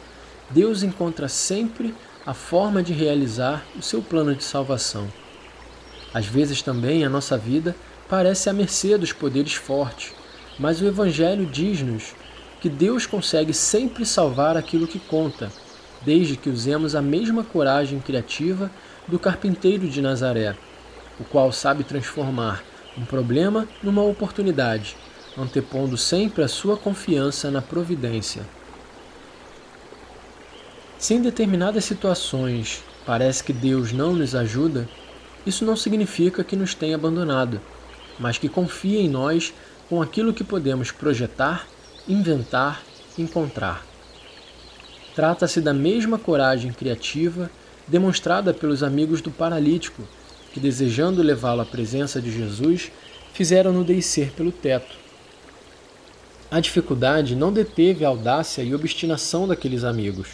Deus 0.50 0.84
encontra 0.84 1.28
sempre 1.28 1.94
a 2.26 2.34
forma 2.34 2.82
de 2.82 2.94
realizar 2.94 3.64
o 3.78 3.82
seu 3.82 4.02
plano 4.02 4.34
de 4.34 4.44
salvação. 4.44 5.08
Às 6.14 6.26
vezes 6.26 6.62
também 6.62 7.04
a 7.04 7.10
nossa 7.10 7.38
vida 7.38 7.76
parece 8.10 8.50
à 8.50 8.54
mercê 8.54 8.98
dos 8.98 9.14
poderes 9.14 9.54
fortes, 9.54 10.14
mas 10.58 10.82
o 10.82 10.88
Evangelho 10.88 11.46
diz-nos 11.46 12.16
que 12.60 12.70
Deus 12.70 13.06
consegue 13.06 13.54
sempre 13.54 14.06
salvar 14.06 14.58
aquilo 14.58 14.88
que 14.88 15.00
conta 15.00 15.52
desde 16.04 16.38
que 16.38 16.50
usemos 16.50 16.96
a 16.96 17.02
mesma 17.02 17.44
coragem 17.44 18.00
criativa 18.00 18.72
do 19.08 19.20
carpinteiro 19.20 19.88
de 19.88 20.02
Nazaré, 20.02 20.56
o 21.20 21.24
qual 21.24 21.52
sabe 21.52 21.84
transformar 21.84 22.64
um 22.98 23.06
problema 23.06 23.68
numa 23.84 24.04
oportunidade, 24.04 24.96
antepondo 25.38 25.98
sempre 25.98 26.44
a 26.44 26.48
sua 26.48 26.78
confiança 26.78 27.52
na 27.52 27.62
providência. 27.62 28.44
Se 30.98 31.14
em 31.14 31.22
determinadas 31.22 31.86
situações 31.86 32.84
parece 33.06 33.44
que 33.44 33.54
Deus 33.54 33.92
não 33.92 34.14
nos 34.14 34.34
ajuda, 34.34 34.88
isso 35.46 35.64
não 35.66 35.76
significa 35.76 36.44
que 36.44 36.56
nos 36.56 36.74
tenha 36.74 36.96
abandonado, 36.96 37.62
mas 38.20 38.38
que 38.38 38.50
confia 38.50 39.00
em 39.00 39.10
nós 39.10 39.54
com 39.90 40.02
aquilo 40.02 40.34
que 40.34 40.44
podemos 40.44 40.92
projetar, 40.92 41.68
inventar, 42.08 42.82
encontrar. 43.18 43.86
Trata-se 45.14 45.62
da 45.62 45.74
mesma 45.74 46.18
coragem 46.18 46.74
criativa 46.74 47.50
demonstrada 47.88 48.54
pelos 48.54 48.82
amigos 48.82 49.22
do 49.22 49.30
paralítico, 49.30 50.02
que, 50.52 50.60
desejando 50.60 51.22
levá-lo 51.22 51.62
à 51.62 51.66
presença 51.66 52.22
de 52.22 52.32
Jesus, 52.32 52.92
fizeram-no 53.34 53.84
descer 53.84 54.32
pelo 54.32 54.52
teto. 54.52 55.05
A 56.56 56.62
dificuldade 56.62 57.36
não 57.36 57.52
deteve 57.52 58.06
a 58.06 58.08
audácia 58.08 58.64
e 58.64 58.74
obstinação 58.74 59.46
daqueles 59.46 59.84
amigos. 59.84 60.30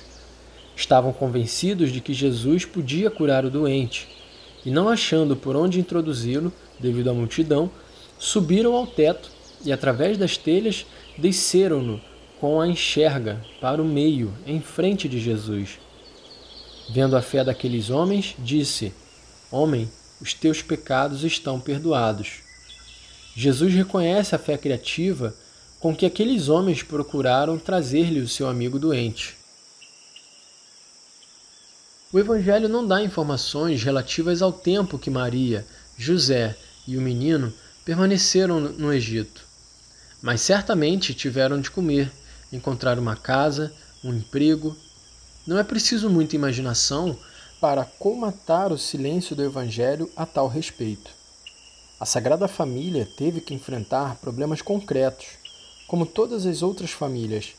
Estavam 0.76 1.12
convencidos 1.12 1.92
de 1.92 2.00
que 2.00 2.14
Jesus 2.14 2.64
podia 2.64 3.10
curar 3.10 3.44
o 3.44 3.50
doente, 3.50 4.08
e 4.64 4.70
não 4.70 4.88
achando 4.88 5.36
por 5.36 5.56
onde 5.56 5.80
introduzi-lo, 5.80 6.54
devido 6.80 7.10
à 7.10 7.14
multidão, 7.16 7.72
subiram 8.20 8.76
ao 8.76 8.86
teto 8.86 9.32
e, 9.66 9.72
através 9.72 10.16
das 10.16 10.38
telhas, 10.38 10.86
desceram-no 11.18 12.00
com 12.40 12.62
a 12.62 12.68
enxerga 12.68 13.44
para 13.60 13.82
o 13.82 13.86
meio, 13.86 14.32
em 14.46 14.62
frente 14.62 15.10
de 15.10 15.20
Jesus. 15.20 15.80
Vendo 16.92 17.18
a 17.18 17.22
fé 17.24 17.44
daqueles 17.44 17.90
homens, 17.90 18.36
disse: 18.38 18.94
Homem, 19.52 19.90
os 20.22 20.36
teus 20.36 20.62
pecados 20.62 21.24
estão 21.24 21.60
perdoados. 21.60 22.44
Jesus 23.36 23.74
reconhece 23.74 24.36
a 24.36 24.38
fé 24.38 24.56
criativa 24.56 25.34
com 25.82 25.96
que 25.96 26.06
aqueles 26.06 26.48
homens 26.48 26.84
procuraram 26.84 27.58
trazer-lhe 27.58 28.22
o 28.22 28.30
seu 28.30 28.48
amigo 28.48 28.78
doente. 28.78 29.36
O 32.14 32.20
Evangelho 32.20 32.70
não 32.70 32.86
dá 32.86 33.02
informações 33.02 33.84
relativas 33.84 34.44
ao 34.44 34.54
tempo 34.54 35.00
que 35.00 35.10
Maria, 35.10 35.66
José 35.98 36.56
e 36.88 36.98
o 36.98 37.02
menino 37.02 37.52
permaneceram 37.84 38.60
no 38.60 38.94
Egito, 38.94 39.44
mas 40.22 40.42
certamente 40.42 41.16
tiveram 41.16 41.60
de 41.60 41.72
comer 41.72 42.12
encontrar 42.54 43.00
uma 43.00 43.16
casa, 43.16 43.74
um 44.04 44.14
emprego. 44.14 44.78
Não 45.48 45.58
é 45.58 45.64
preciso 45.64 46.10
muita 46.10 46.36
imaginação 46.36 47.18
para 47.60 47.86
colmatar 47.86 48.72
o 48.72 48.78
silêncio 48.78 49.36
do 49.36 49.44
Evangelho 49.44 50.12
a 50.16 50.26
tal 50.26 50.48
respeito. 50.48 51.10
A 52.00 52.06
Sagrada 52.06 52.48
Família 52.48 53.08
teve 53.18 53.42
que 53.42 53.54
enfrentar 53.54 54.16
problemas 54.16 54.62
concretos, 54.62 55.41
como 55.92 56.06
todas 56.06 56.46
as 56.46 56.62
outras 56.62 56.92
famílias, 56.92 57.54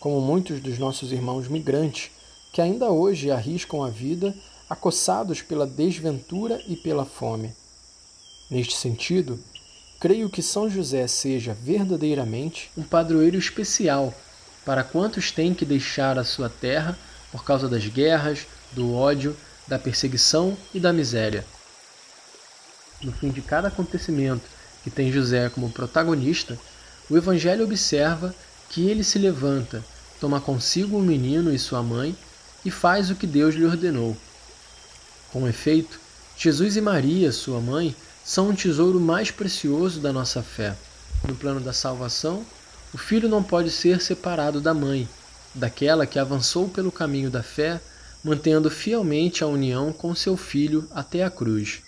como 0.00 0.20
muitos 0.20 0.58
dos 0.58 0.76
nossos 0.76 1.12
irmãos 1.12 1.46
migrantes, 1.46 2.10
que 2.52 2.60
ainda 2.60 2.90
hoje 2.90 3.30
arriscam 3.30 3.80
a 3.84 3.88
vida 3.88 4.34
acossados 4.68 5.40
pela 5.40 5.68
desventura 5.68 6.60
e 6.66 6.74
pela 6.74 7.04
fome. 7.04 7.54
Neste 8.50 8.74
sentido, 8.74 9.38
creio 10.00 10.28
que 10.28 10.42
São 10.42 10.68
José 10.68 11.06
seja 11.06 11.54
verdadeiramente 11.54 12.72
um 12.76 12.82
padroeiro 12.82 13.38
especial 13.38 14.12
para 14.64 14.82
quantos 14.82 15.30
têm 15.30 15.54
que 15.54 15.64
deixar 15.64 16.18
a 16.18 16.24
sua 16.24 16.48
terra 16.48 16.98
por 17.30 17.44
causa 17.44 17.68
das 17.68 17.86
guerras, 17.86 18.48
do 18.72 18.96
ódio, 18.96 19.36
da 19.68 19.78
perseguição 19.78 20.58
e 20.74 20.80
da 20.80 20.92
miséria. 20.92 21.46
No 23.00 23.12
fim 23.12 23.30
de 23.30 23.42
cada 23.42 23.68
acontecimento 23.68 24.50
que 24.82 24.90
tem 24.90 25.12
José 25.12 25.48
como 25.50 25.70
protagonista, 25.70 26.58
o 27.08 27.16
Evangelho 27.16 27.64
observa 27.64 28.34
que 28.68 28.88
ele 28.88 29.04
se 29.04 29.18
levanta, 29.18 29.84
toma 30.20 30.40
consigo 30.40 30.98
o 30.98 31.02
menino 31.02 31.52
e 31.52 31.58
sua 31.58 31.82
mãe 31.82 32.16
e 32.64 32.70
faz 32.70 33.10
o 33.10 33.14
que 33.14 33.26
Deus 33.26 33.54
lhe 33.54 33.64
ordenou. 33.64 34.16
Com 35.32 35.48
efeito, 35.48 36.00
Jesus 36.36 36.76
e 36.76 36.80
Maria, 36.80 37.30
sua 37.32 37.60
mãe, 37.60 37.94
são 38.24 38.48
um 38.48 38.54
tesouro 38.54 39.00
mais 39.00 39.30
precioso 39.30 40.00
da 40.00 40.12
nossa 40.12 40.42
fé, 40.42 40.76
no 41.26 41.34
plano 41.34 41.60
da 41.60 41.72
salvação 41.72 42.44
o 42.96 42.98
filho 42.98 43.28
não 43.28 43.42
pode 43.42 43.70
ser 43.70 44.00
separado 44.00 44.58
da 44.58 44.72
mãe, 44.72 45.06
daquela 45.54 46.06
que 46.06 46.18
avançou 46.18 46.66
pelo 46.66 46.90
caminho 46.90 47.30
da 47.30 47.42
fé, 47.42 47.78
mantendo 48.24 48.70
fielmente 48.70 49.44
a 49.44 49.46
união 49.46 49.92
com 49.92 50.14
seu 50.14 50.34
filho 50.34 50.88
até 50.90 51.22
a 51.22 51.30
cruz. 51.30 51.82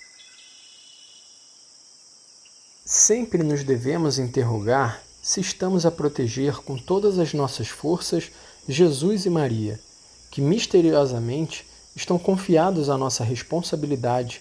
Sempre 2.85 3.43
nos 3.43 3.65
devemos 3.65 4.19
interrogar 4.19 5.03
se 5.29 5.43
estamos 5.43 5.85
a 5.85 5.91
proteger 5.91 6.57
com 6.63 6.79
todas 6.79 7.19
as 7.19 7.35
nossas 7.35 7.69
forças 7.69 8.31
Jesus 8.67 9.27
e 9.27 9.31
Maria, 9.31 9.79
que 10.31 10.41
misteriosamente 10.41 11.67
estão 11.95 12.19
confiados 12.19 12.89
à 12.89 12.97
nossa 12.97 13.23
responsabilidade, 13.23 14.41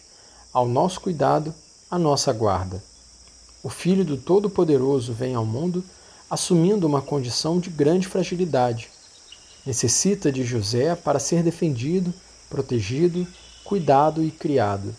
ao 0.54 0.66
nosso 0.66 1.02
cuidado, 1.02 1.54
à 1.92 2.00
nossa 2.00 2.32
guarda. 2.32 2.82
O 3.62 3.68
Filho 3.68 4.06
do 4.06 4.16
Todo-Poderoso 4.16 5.12
vem 5.12 5.36
ao 5.36 5.46
mundo 5.46 5.84
assumindo 6.30 6.88
uma 6.88 7.02
condição 7.02 7.60
de 7.60 7.70
grande 7.70 8.08
fragilidade. 8.08 8.88
Necessita 9.66 10.32
de 10.32 10.46
José 10.46 10.96
para 10.96 11.20
ser 11.20 11.44
defendido, 11.44 12.14
protegido, 12.50 13.28
cuidado 13.66 14.24
e 14.24 14.32
criado. 14.32 14.96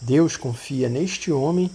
Deus 0.00 0.38
confia 0.38 0.88
neste 0.88 1.30
homem 1.30 1.70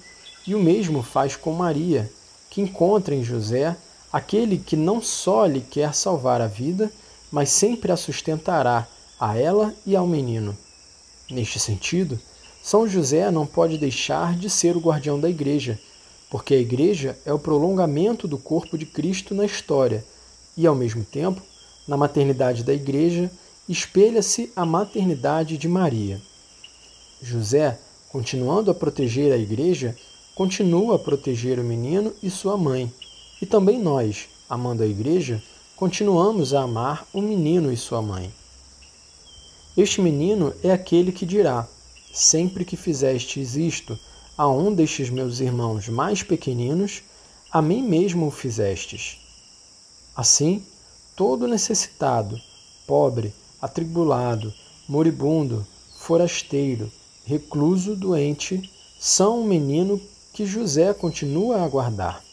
e 0.48 0.56
o 0.56 0.60
mesmo 0.60 1.04
faz 1.04 1.36
com 1.36 1.54
Maria, 1.54 2.12
que 2.50 2.62
encontra 2.62 3.14
em 3.14 3.24
José 3.24 3.76
aquele 4.12 4.58
que 4.58 4.76
não 4.76 5.02
só 5.02 5.46
lhe 5.46 5.62
quer 5.62 5.94
salvar 5.94 6.42
a 6.42 6.48
vida, 6.48 6.92
mas 7.32 7.50
sempre 7.50 7.92
a 7.92 7.98
sustentará 7.98 8.88
a 9.20 9.38
ela 9.38 9.74
e 9.86 9.96
ao 9.96 10.08
menino. 10.08 10.58
Neste 11.30 11.60
sentido, 11.60 12.20
São 12.64 12.88
José 12.88 13.30
não 13.30 13.46
pode 13.46 13.78
deixar 13.78 14.36
de 14.36 14.50
ser 14.50 14.76
o 14.76 14.80
guardião 14.82 15.20
da 15.20 15.30
Igreja 15.30 15.80
porque 16.30 16.54
a 16.54 16.60
Igreja 16.60 17.18
é 17.26 17.34
o 17.34 17.40
prolongamento 17.40 18.28
do 18.28 18.38
corpo 18.38 18.78
de 18.78 18.86
Cristo 18.86 19.34
na 19.34 19.46
história 19.46 20.06
e, 20.56 20.68
ao 20.68 20.76
mesmo 20.76 21.04
tempo, 21.04 21.42
na 21.88 21.98
maternidade 21.98 22.64
da 22.64 22.74
Igreja, 22.74 23.32
espelha-se 23.68 24.52
a 24.56 24.66
maternidade 24.66 25.58
de 25.58 25.68
Maria. 25.68 26.22
José, 27.22 27.80
continuando 28.10 28.70
a 28.70 28.76
proteger 28.76 29.34
a 29.34 29.38
Igreja, 29.38 29.96
continua 30.40 30.96
a 30.96 31.00
proteger 31.00 31.60
o 31.60 31.66
menino 31.66 32.14
e 32.24 32.30
sua 32.30 32.56
mãe. 32.56 32.90
E 33.42 33.46
também 33.46 33.78
nós, 33.78 34.30
amando 34.50 34.82
a 34.82 34.88
Igreja, 34.88 35.44
continuamos 35.76 36.54
a 36.54 36.62
amar 36.62 37.06
o 37.12 37.22
menino 37.22 37.70
e 37.74 37.76
sua 37.76 38.02
mãe. 38.02 38.34
Este 39.76 40.00
menino 40.00 40.54
é 40.64 40.72
aquele 40.72 41.12
que 41.12 41.26
dirá: 41.26 41.68
Sempre 42.14 42.64
que 42.64 42.78
fizestes 42.78 43.58
isto 43.58 44.00
a 44.38 44.48
um 44.48 44.74
destes 44.74 45.10
meus 45.10 45.42
irmãos 45.42 45.90
mais 45.90 46.24
pequeninos, 46.24 47.04
a 47.52 47.62
mim 47.62 47.84
mesmo 47.84 48.28
o 48.28 48.32
fizestes. 48.32 49.18
Assim, 50.16 50.64
todo 51.18 51.50
necessitado, 51.50 52.40
pobre, 52.88 53.34
atribulado, 53.62 54.54
moribundo, 54.88 55.68
forasteiro, 55.98 56.90
recluso, 57.26 57.94
doente, 57.94 58.72
são 58.98 59.42
um 59.42 59.46
menino 59.46 60.00
que 60.34 60.46
José 60.46 60.94
continua 60.94 61.58
a 61.58 61.64
aguardar. 61.64 62.24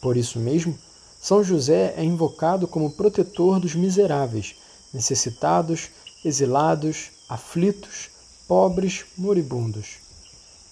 Por 0.00 0.16
isso 0.16 0.38
mesmo, 0.38 0.78
São 1.20 1.42
José 1.42 1.94
é 1.96 2.04
invocado 2.04 2.66
como 2.66 2.92
protetor 2.92 3.58
dos 3.58 3.74
miseráveis, 3.74 4.54
necessitados, 4.94 5.90
exilados, 6.24 7.10
aflitos, 7.28 8.10
pobres, 8.46 9.04
moribundos. 9.16 9.96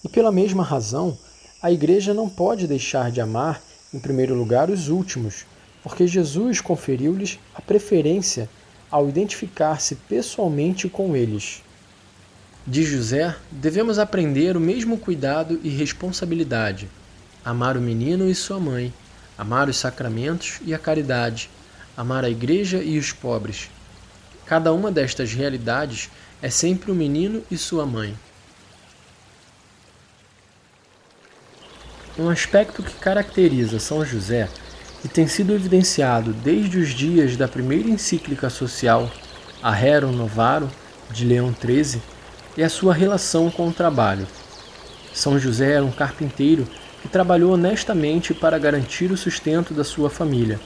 E 0.03 0.09
pela 0.09 0.31
mesma 0.31 0.63
razão, 0.63 1.17
a 1.61 1.71
igreja 1.71 2.13
não 2.13 2.29
pode 2.29 2.67
deixar 2.67 3.11
de 3.11 3.19
amar, 3.21 3.61
em 3.93 3.99
primeiro 3.99 4.35
lugar, 4.35 4.69
os 4.69 4.89
últimos, 4.89 5.45
porque 5.83 6.07
Jesus 6.07 6.61
conferiu-lhes 6.61 7.39
a 7.53 7.61
preferência 7.61 8.49
ao 8.89 9.07
identificar-se 9.09 9.95
pessoalmente 9.95 10.89
com 10.89 11.15
eles. 11.15 11.61
De 12.69 12.83
José, 12.83 13.33
devemos 13.49 13.97
aprender 13.97 14.57
o 14.57 14.59
mesmo 14.59 14.97
cuidado 14.97 15.57
e 15.63 15.69
responsabilidade. 15.69 16.89
Amar 17.43 17.77
o 17.77 17.81
menino 17.81 18.29
e 18.29 18.35
sua 18.35 18.59
mãe, 18.59 18.93
amar 19.37 19.69
os 19.69 19.77
sacramentos 19.77 20.59
e 20.65 20.73
a 20.73 20.77
caridade, 20.77 21.49
amar 21.95 22.25
a 22.25 22.29
igreja 22.29 22.83
e 22.83 22.99
os 22.99 23.13
pobres. 23.13 23.69
Cada 24.45 24.73
uma 24.73 24.91
destas 24.91 25.31
realidades 25.31 26.09
é 26.41 26.49
sempre 26.49 26.91
o 26.91 26.95
menino 26.95 27.41
e 27.49 27.57
sua 27.57 27.85
mãe. 27.85 28.13
Um 32.19 32.27
aspecto 32.27 32.83
que 32.83 32.95
caracteriza 32.95 33.79
São 33.79 34.03
José 34.03 34.49
e 35.05 35.07
tem 35.07 35.25
sido 35.25 35.53
evidenciado 35.53 36.33
desde 36.33 36.79
os 36.79 36.89
dias 36.89 37.37
da 37.37 37.47
primeira 37.47 37.87
encíclica 37.87 38.49
social, 38.49 39.09
a 39.63 39.71
Rerum 39.71 40.11
Novarum, 40.11 40.67
de 41.09 41.23
Leão 41.23 41.55
XIII, 41.55 42.01
é 42.57 42.63
a 42.63 42.69
sua 42.69 42.93
relação 42.93 43.51
com 43.51 43.67
o 43.67 43.73
trabalho. 43.73 44.27
São 45.13 45.39
José 45.39 45.73
era 45.73 45.85
um 45.85 45.91
carpinteiro 45.91 46.67
que 47.01 47.07
trabalhou 47.07 47.53
honestamente 47.53 48.33
para 48.33 48.57
garantir 48.57 49.11
o 49.11 49.17
sustento 49.17 49.73
da 49.73 49.83
sua 49.83 50.09
família. 50.09 50.59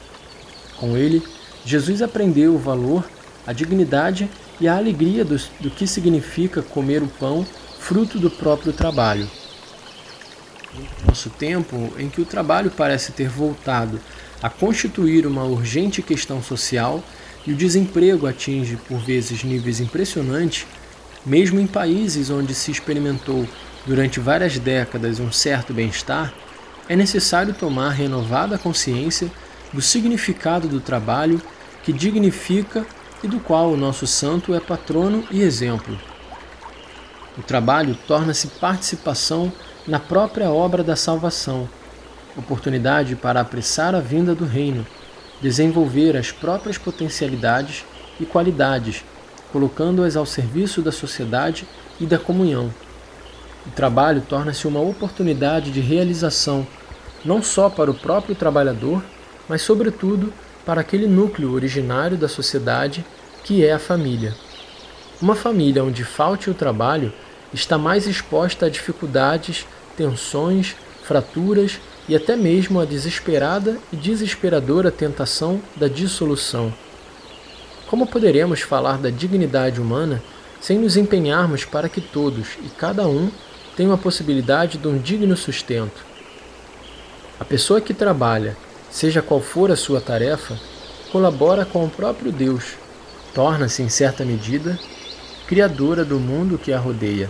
Com 0.77 0.97
ele, 0.97 1.21
Jesus 1.65 2.01
aprendeu 2.01 2.56
o 2.56 2.60
valor, 2.60 3.08
a 3.45 3.54
dignidade 3.54 4.30
e 4.60 4.67
a 4.67 4.77
alegria 4.77 5.25
do, 5.25 5.38
do 5.60 5.69
que 5.69 5.86
significa 5.86 6.62
comer 6.62 7.04
o 7.04 7.08
pão 7.08 7.45
fruto 7.80 8.17
do 8.17 8.30
próprio 8.30 8.71
trabalho. 8.71 9.30
Nosso 11.06 11.30
tempo, 11.30 11.93
em 11.97 12.10
que 12.10 12.21
o 12.21 12.25
trabalho 12.25 12.71
parece 12.71 13.12
ter 13.12 13.27
voltado 13.27 13.99
a 14.41 14.49
constituir 14.49 15.27
uma 15.27 15.43
urgente 15.43 16.01
questão 16.01 16.41
social 16.41 17.04
e 17.45 17.51
o 17.51 17.56
desemprego 17.56 18.27
atinge 18.27 18.77
por 18.88 18.99
vezes 18.99 19.43
níveis 19.43 19.80
impressionantes, 19.80 20.65
mesmo 21.25 21.60
em 21.60 21.67
países 21.67 22.29
onde 22.29 22.53
se 22.53 22.71
experimentou 22.71 23.47
durante 23.86 24.19
várias 24.19 24.57
décadas 24.57 25.19
um 25.19 25.31
certo 25.31 25.73
bem-estar, 25.73 26.34
é 26.89 26.95
necessário 26.95 27.53
tomar 27.53 27.91
renovada 27.91 28.57
consciência 28.57 29.31
do 29.71 29.81
significado 29.81 30.67
do 30.67 30.79
trabalho 30.79 31.41
que 31.84 31.93
dignifica 31.93 32.86
e 33.23 33.27
do 33.27 33.39
qual 33.39 33.71
o 33.71 33.77
nosso 33.77 34.05
santo 34.07 34.53
é 34.53 34.60
patrono 34.60 35.23
e 35.31 35.41
exemplo. 35.41 35.97
O 37.38 37.41
trabalho 37.41 37.97
torna-se 38.07 38.47
participação 38.47 39.51
na 39.88 39.99
própria 39.99 40.49
obra 40.51 40.84
da 40.84 40.95
salvação, 40.95 41.69
oportunidade 42.36 43.15
para 43.15 43.41
apressar 43.41 43.95
a 43.95 43.99
vinda 43.99 44.36
do 44.36 44.45
Reino, 44.45 44.86
desenvolver 45.41 46.17
as 46.17 46.31
próprias 46.31 46.77
potencialidades 46.77 47.86
e 48.19 48.25
qualidades, 48.25 49.03
colocando-as 49.52 50.16
ao 50.16 50.26
serviço 50.26 50.82
da 50.82 50.92
sociedade 50.92 51.68
e 52.00 52.06
da 52.06 52.18
comunhão. 52.18 52.74
O 53.66 53.72
trabalho 53.72 54.22
torna-se 54.28 54.68
uma 54.68 54.80
oportunidade 54.80 55.72
de 55.72 55.80
realização, 55.80 56.66
não 57.24 57.42
só 57.44 57.70
para 57.70 57.92
o 57.92 57.94
próprio 57.94 58.36
trabalhador, 58.36 59.04
mas, 59.48 59.62
sobretudo, 59.62 60.34
para 60.66 60.82
aquele 60.82 61.08
núcleo 61.08 61.54
originário 61.54 62.18
da 62.18 62.28
sociedade 62.28 63.06
que 63.44 63.66
é 63.66 63.74
a 63.74 63.80
família. 63.80 64.36
Uma 65.22 65.36
família 65.36 65.84
onde 65.84 66.04
falte 66.04 66.50
o 66.50 66.54
trabalho 66.54 67.14
está 67.54 67.78
mais 67.78 68.08
exposta 68.08 68.66
a 68.66 68.70
dificuldades, 68.70 69.68
tensões, 69.96 70.76
fraturas 71.04 71.80
e 72.08 72.16
até 72.16 72.36
mesmo 72.36 72.80
a 72.80 72.86
desesperada 72.86 73.78
e 73.92 73.96
desesperadora 73.96 74.92
tentação 74.92 75.62
da 75.76 75.88
dissolução. 75.88 76.74
Como 77.91 78.08
poderemos 78.08 78.62
falar 78.62 78.97
da 78.97 79.10
dignidade 79.10 79.82
humana 79.82 80.23
sem 80.62 80.80
nos 80.80 80.95
empenharmos 80.95 81.65
para 81.65 81.89
que 81.89 81.99
todos 81.99 82.51
e 82.63 82.69
cada 82.69 83.06
um 83.06 83.30
tenham 83.75 83.91
a 83.91 83.97
possibilidade 83.97 84.77
de 84.77 84.88
um 84.88 84.97
digno 84.97 85.36
sustento? 85.36 86.06
A 87.38 87.43
pessoa 87.43 87.82
que 87.82 87.93
trabalha, 87.93 88.56
seja 88.89 89.21
qual 89.21 89.41
for 89.41 89.69
a 89.71 89.75
sua 89.75 89.99
tarefa, 89.99 90.58
colabora 91.12 91.65
com 91.65 91.84
o 91.84 91.89
próprio 91.89 92.32
Deus, 92.32 92.75
torna-se, 93.34 93.84
em 93.84 93.89
certa 93.89 94.23
medida, 94.23 94.80
criadora 95.45 96.06
do 96.06 96.17
mundo 96.17 96.58
que 96.58 96.71
a 96.71 96.80
rodeia. 96.80 97.30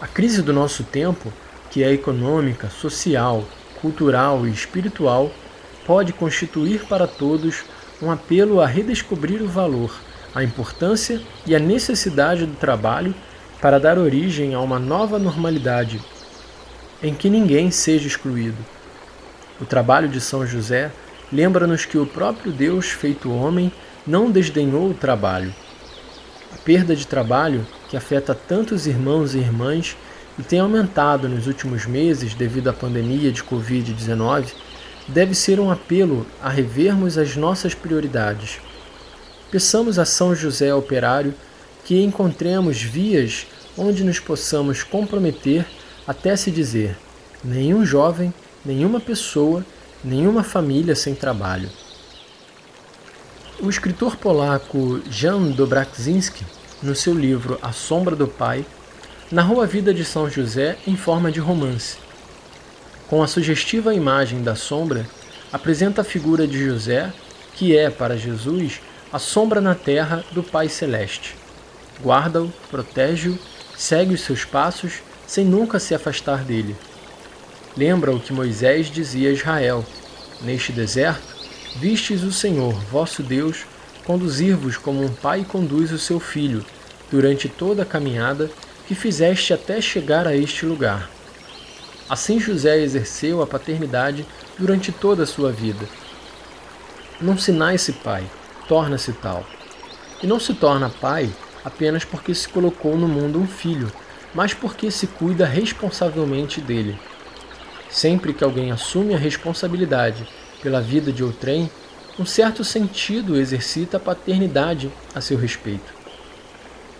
A 0.00 0.08
crise 0.08 0.42
do 0.42 0.52
nosso 0.52 0.82
tempo, 0.82 1.32
que 1.70 1.84
é 1.84 1.92
econômica, 1.92 2.68
social, 2.68 3.44
cultural 3.80 4.44
e 4.44 4.50
espiritual, 4.50 5.30
pode 5.86 6.12
constituir 6.12 6.84
para 6.86 7.06
todos 7.06 7.62
um 8.02 8.10
apelo 8.10 8.60
a 8.60 8.66
redescobrir 8.66 9.40
o 9.40 9.48
valor, 9.48 9.94
a 10.34 10.42
importância 10.42 11.20
e 11.46 11.54
a 11.54 11.58
necessidade 11.58 12.44
do 12.44 12.56
trabalho 12.56 13.14
para 13.60 13.78
dar 13.78 13.96
origem 13.96 14.54
a 14.54 14.60
uma 14.60 14.78
nova 14.78 15.18
normalidade 15.18 16.00
em 17.02 17.14
que 17.14 17.30
ninguém 17.30 17.70
seja 17.70 18.06
excluído. 18.06 18.58
O 19.60 19.64
trabalho 19.64 20.08
de 20.08 20.20
São 20.20 20.46
José 20.46 20.90
lembra-nos 21.32 21.84
que 21.84 21.98
o 21.98 22.06
próprio 22.06 22.52
Deus, 22.52 22.90
feito 22.90 23.32
homem, 23.32 23.72
não 24.06 24.30
desdenhou 24.30 24.90
o 24.90 24.94
trabalho. 24.94 25.54
A 26.52 26.58
perda 26.58 26.94
de 26.94 27.06
trabalho, 27.06 27.66
que 27.88 27.96
afeta 27.96 28.34
tantos 28.34 28.86
irmãos 28.86 29.34
e 29.34 29.38
irmãs 29.38 29.96
e 30.38 30.42
tem 30.42 30.60
aumentado 30.60 31.28
nos 31.28 31.46
últimos 31.46 31.86
meses 31.86 32.34
devido 32.34 32.68
à 32.68 32.72
pandemia 32.72 33.30
de 33.30 33.42
Covid-19, 33.42 34.52
deve 35.08 35.34
ser 35.34 35.60
um 35.60 35.70
apelo 35.70 36.26
a 36.42 36.48
revermos 36.48 37.18
as 37.18 37.36
nossas 37.36 37.74
prioridades. 37.74 38.60
Peçamos 39.50 39.98
a 39.98 40.04
São 40.04 40.34
José 40.34 40.74
Operário 40.74 41.34
que 41.84 42.02
encontremos 42.02 42.80
vias 42.80 43.46
onde 43.76 44.04
nos 44.04 44.20
possamos 44.20 44.82
comprometer 44.82 45.66
até 46.06 46.36
se 46.36 46.50
dizer: 46.50 46.96
nenhum 47.42 47.84
jovem, 47.84 48.32
nenhuma 48.64 49.00
pessoa, 49.00 49.64
nenhuma 50.02 50.42
família 50.42 50.94
sem 50.94 51.14
trabalho. 51.14 51.68
O 53.60 53.70
escritor 53.70 54.16
polaco 54.16 55.00
Jan 55.08 55.50
Dobraczynski, 55.50 56.44
no 56.82 56.96
seu 56.96 57.14
livro 57.14 57.58
A 57.62 57.72
Sombra 57.72 58.16
do 58.16 58.26
Pai, 58.26 58.64
narrou 59.30 59.60
a 59.60 59.66
vida 59.66 59.94
de 59.94 60.04
São 60.04 60.28
José 60.28 60.76
em 60.86 60.96
forma 60.96 61.30
de 61.30 61.38
romance. 61.38 62.01
Com 63.12 63.22
a 63.22 63.26
sugestiva 63.26 63.94
imagem 63.94 64.42
da 64.42 64.54
sombra, 64.54 65.06
apresenta 65.52 66.00
a 66.00 66.04
figura 66.04 66.46
de 66.46 66.64
José, 66.64 67.12
que 67.54 67.76
é, 67.76 67.90
para 67.90 68.16
Jesus, 68.16 68.80
a 69.12 69.18
sombra 69.18 69.60
na 69.60 69.74
terra 69.74 70.24
do 70.32 70.42
Pai 70.42 70.66
Celeste. 70.70 71.36
Guarda-o, 72.02 72.50
protege-o, 72.70 73.38
segue 73.76 74.14
os 74.14 74.22
seus 74.22 74.46
passos 74.46 75.02
sem 75.26 75.44
nunca 75.44 75.78
se 75.78 75.94
afastar 75.94 76.42
dele. 76.42 76.74
Lembra 77.76 78.12
o 78.12 78.18
que 78.18 78.32
Moisés 78.32 78.86
dizia 78.86 79.28
a 79.28 79.34
Israel: 79.34 79.84
Neste 80.40 80.72
deserto, 80.72 81.36
vistes 81.76 82.22
o 82.22 82.32
Senhor, 82.32 82.72
vosso 82.90 83.22
Deus, 83.22 83.66
conduzir-vos 84.06 84.78
como 84.78 85.04
um 85.04 85.12
pai 85.12 85.44
conduz 85.44 85.92
o 85.92 85.98
seu 85.98 86.18
filho, 86.18 86.64
durante 87.10 87.46
toda 87.46 87.82
a 87.82 87.86
caminhada 87.86 88.50
que 88.88 88.94
fizeste 88.94 89.52
até 89.52 89.82
chegar 89.82 90.26
a 90.26 90.34
este 90.34 90.64
lugar. 90.64 91.10
Assim 92.12 92.38
José 92.38 92.78
exerceu 92.78 93.40
a 93.40 93.46
paternidade 93.46 94.26
durante 94.58 94.92
toda 94.92 95.22
a 95.22 95.26
sua 95.26 95.50
vida. 95.50 95.88
Não 97.18 97.38
se 97.38 97.50
nasce 97.50 97.90
pai, 97.90 98.30
torna-se 98.68 99.14
tal. 99.14 99.46
E 100.22 100.26
não 100.26 100.38
se 100.38 100.52
torna 100.52 100.90
pai 100.90 101.32
apenas 101.64 102.04
porque 102.04 102.34
se 102.34 102.46
colocou 102.46 102.98
no 102.98 103.08
mundo 103.08 103.40
um 103.40 103.46
filho, 103.46 103.90
mas 104.34 104.52
porque 104.52 104.90
se 104.90 105.06
cuida 105.06 105.46
responsavelmente 105.46 106.60
dele. 106.60 107.00
Sempre 107.88 108.34
que 108.34 108.44
alguém 108.44 108.70
assume 108.70 109.14
a 109.14 109.18
responsabilidade 109.18 110.28
pela 110.62 110.82
vida 110.82 111.10
de 111.10 111.24
outrem, 111.24 111.70
um 112.18 112.26
certo 112.26 112.62
sentido 112.62 113.40
exercita 113.40 113.96
a 113.96 114.00
paternidade 114.00 114.92
a 115.14 115.22
seu 115.22 115.38
respeito. 115.38 115.94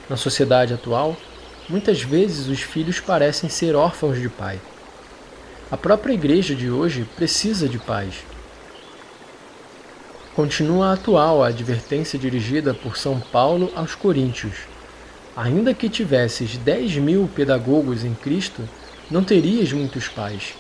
Na 0.09 0.17
sociedade 0.17 0.73
atual, 0.73 1.15
muitas 1.69 2.01
vezes 2.01 2.47
os 2.47 2.63
filhos 2.63 2.99
parecem 2.99 3.51
ser 3.51 3.77
órfãos 3.77 4.19
de 4.19 4.31
pai. 4.31 4.59
A 5.73 5.77
própria 5.79 6.13
igreja 6.13 6.55
de 6.55 6.71
hoje 6.71 7.09
precisa 7.17 7.67
de 7.67 7.79
paz. 7.79 8.27
Continua 10.35 10.93
atual 10.93 11.43
a 11.43 11.49
advertência 11.49 12.19
dirigida 12.19 12.75
por 12.75 12.99
São 12.99 13.19
Paulo 13.19 13.73
aos 13.75 13.95
Coríntios. 13.95 14.53
Ainda 15.35 15.73
que 15.73 15.89
tivesses 15.89 16.59
dez 16.59 16.95
mil 16.97 17.27
pedagogos 17.35 18.05
em 18.05 18.13
Cristo, 18.13 18.69
não 19.11 19.25
terias 19.25 19.73
muitos 19.73 20.09
pais. 20.09 20.53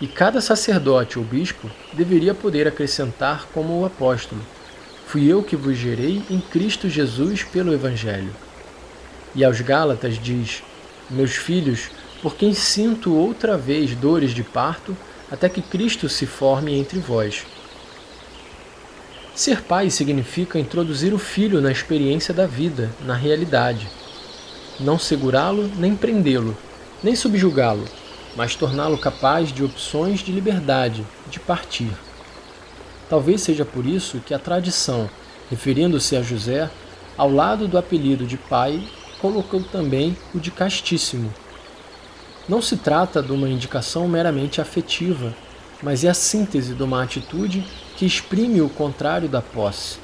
E 0.00 0.06
cada 0.06 0.40
sacerdote 0.40 1.18
ou 1.18 1.24
bispo 1.24 1.68
deveria 1.92 2.36
poder 2.36 2.68
acrescentar 2.68 3.48
como 3.52 3.80
o 3.80 3.84
apóstolo: 3.84 4.42
Fui 5.08 5.26
eu 5.26 5.42
que 5.42 5.56
vos 5.56 5.76
gerei 5.76 6.22
em 6.30 6.40
Cristo 6.40 6.88
Jesus 6.88 7.42
pelo 7.42 7.74
Evangelho. 7.74 8.32
E 9.34 9.44
aos 9.44 9.60
Gálatas 9.60 10.16
diz: 10.22 10.62
Meus 11.10 11.32
filhos, 11.32 11.90
por 12.24 12.36
quem 12.36 12.54
sinto 12.54 13.14
outra 13.14 13.54
vez 13.54 13.94
dores 13.94 14.30
de 14.30 14.42
parto, 14.42 14.96
até 15.30 15.46
que 15.46 15.60
Cristo 15.60 16.08
se 16.08 16.24
forme 16.24 16.72
entre 16.72 16.98
vós. 16.98 17.44
Ser 19.34 19.60
pai 19.60 19.90
significa 19.90 20.58
introduzir 20.58 21.12
o 21.12 21.18
filho 21.18 21.60
na 21.60 21.70
experiência 21.70 22.32
da 22.32 22.46
vida, 22.46 22.90
na 23.04 23.12
realidade. 23.12 23.86
Não 24.80 24.98
segurá-lo 24.98 25.70
nem 25.76 25.94
prendê-lo, 25.94 26.56
nem 27.02 27.14
subjugá-lo, 27.14 27.84
mas 28.34 28.56
torná-lo 28.56 28.96
capaz 28.96 29.52
de 29.52 29.62
opções 29.62 30.20
de 30.20 30.32
liberdade, 30.32 31.04
de 31.28 31.38
partir. 31.38 31.92
Talvez 33.06 33.42
seja 33.42 33.66
por 33.66 33.84
isso 33.84 34.22
que 34.24 34.32
a 34.32 34.38
tradição, 34.38 35.10
referindo-se 35.50 36.16
a 36.16 36.22
José, 36.22 36.70
ao 37.18 37.30
lado 37.30 37.68
do 37.68 37.76
apelido 37.76 38.26
de 38.26 38.38
pai, 38.38 38.82
colocou 39.20 39.62
também 39.62 40.16
o 40.34 40.40
de 40.40 40.50
castíssimo. 40.50 41.30
Não 42.46 42.60
se 42.60 42.76
trata 42.76 43.22
de 43.22 43.32
uma 43.32 43.48
indicação 43.48 44.06
meramente 44.06 44.60
afetiva, 44.60 45.34
mas 45.82 46.04
é 46.04 46.10
a 46.10 46.14
síntese 46.14 46.74
de 46.74 46.82
uma 46.82 47.02
atitude 47.02 47.64
que 47.96 48.04
exprime 48.04 48.60
o 48.60 48.68
contrário 48.68 49.28
da 49.28 49.40
posse. 49.40 49.98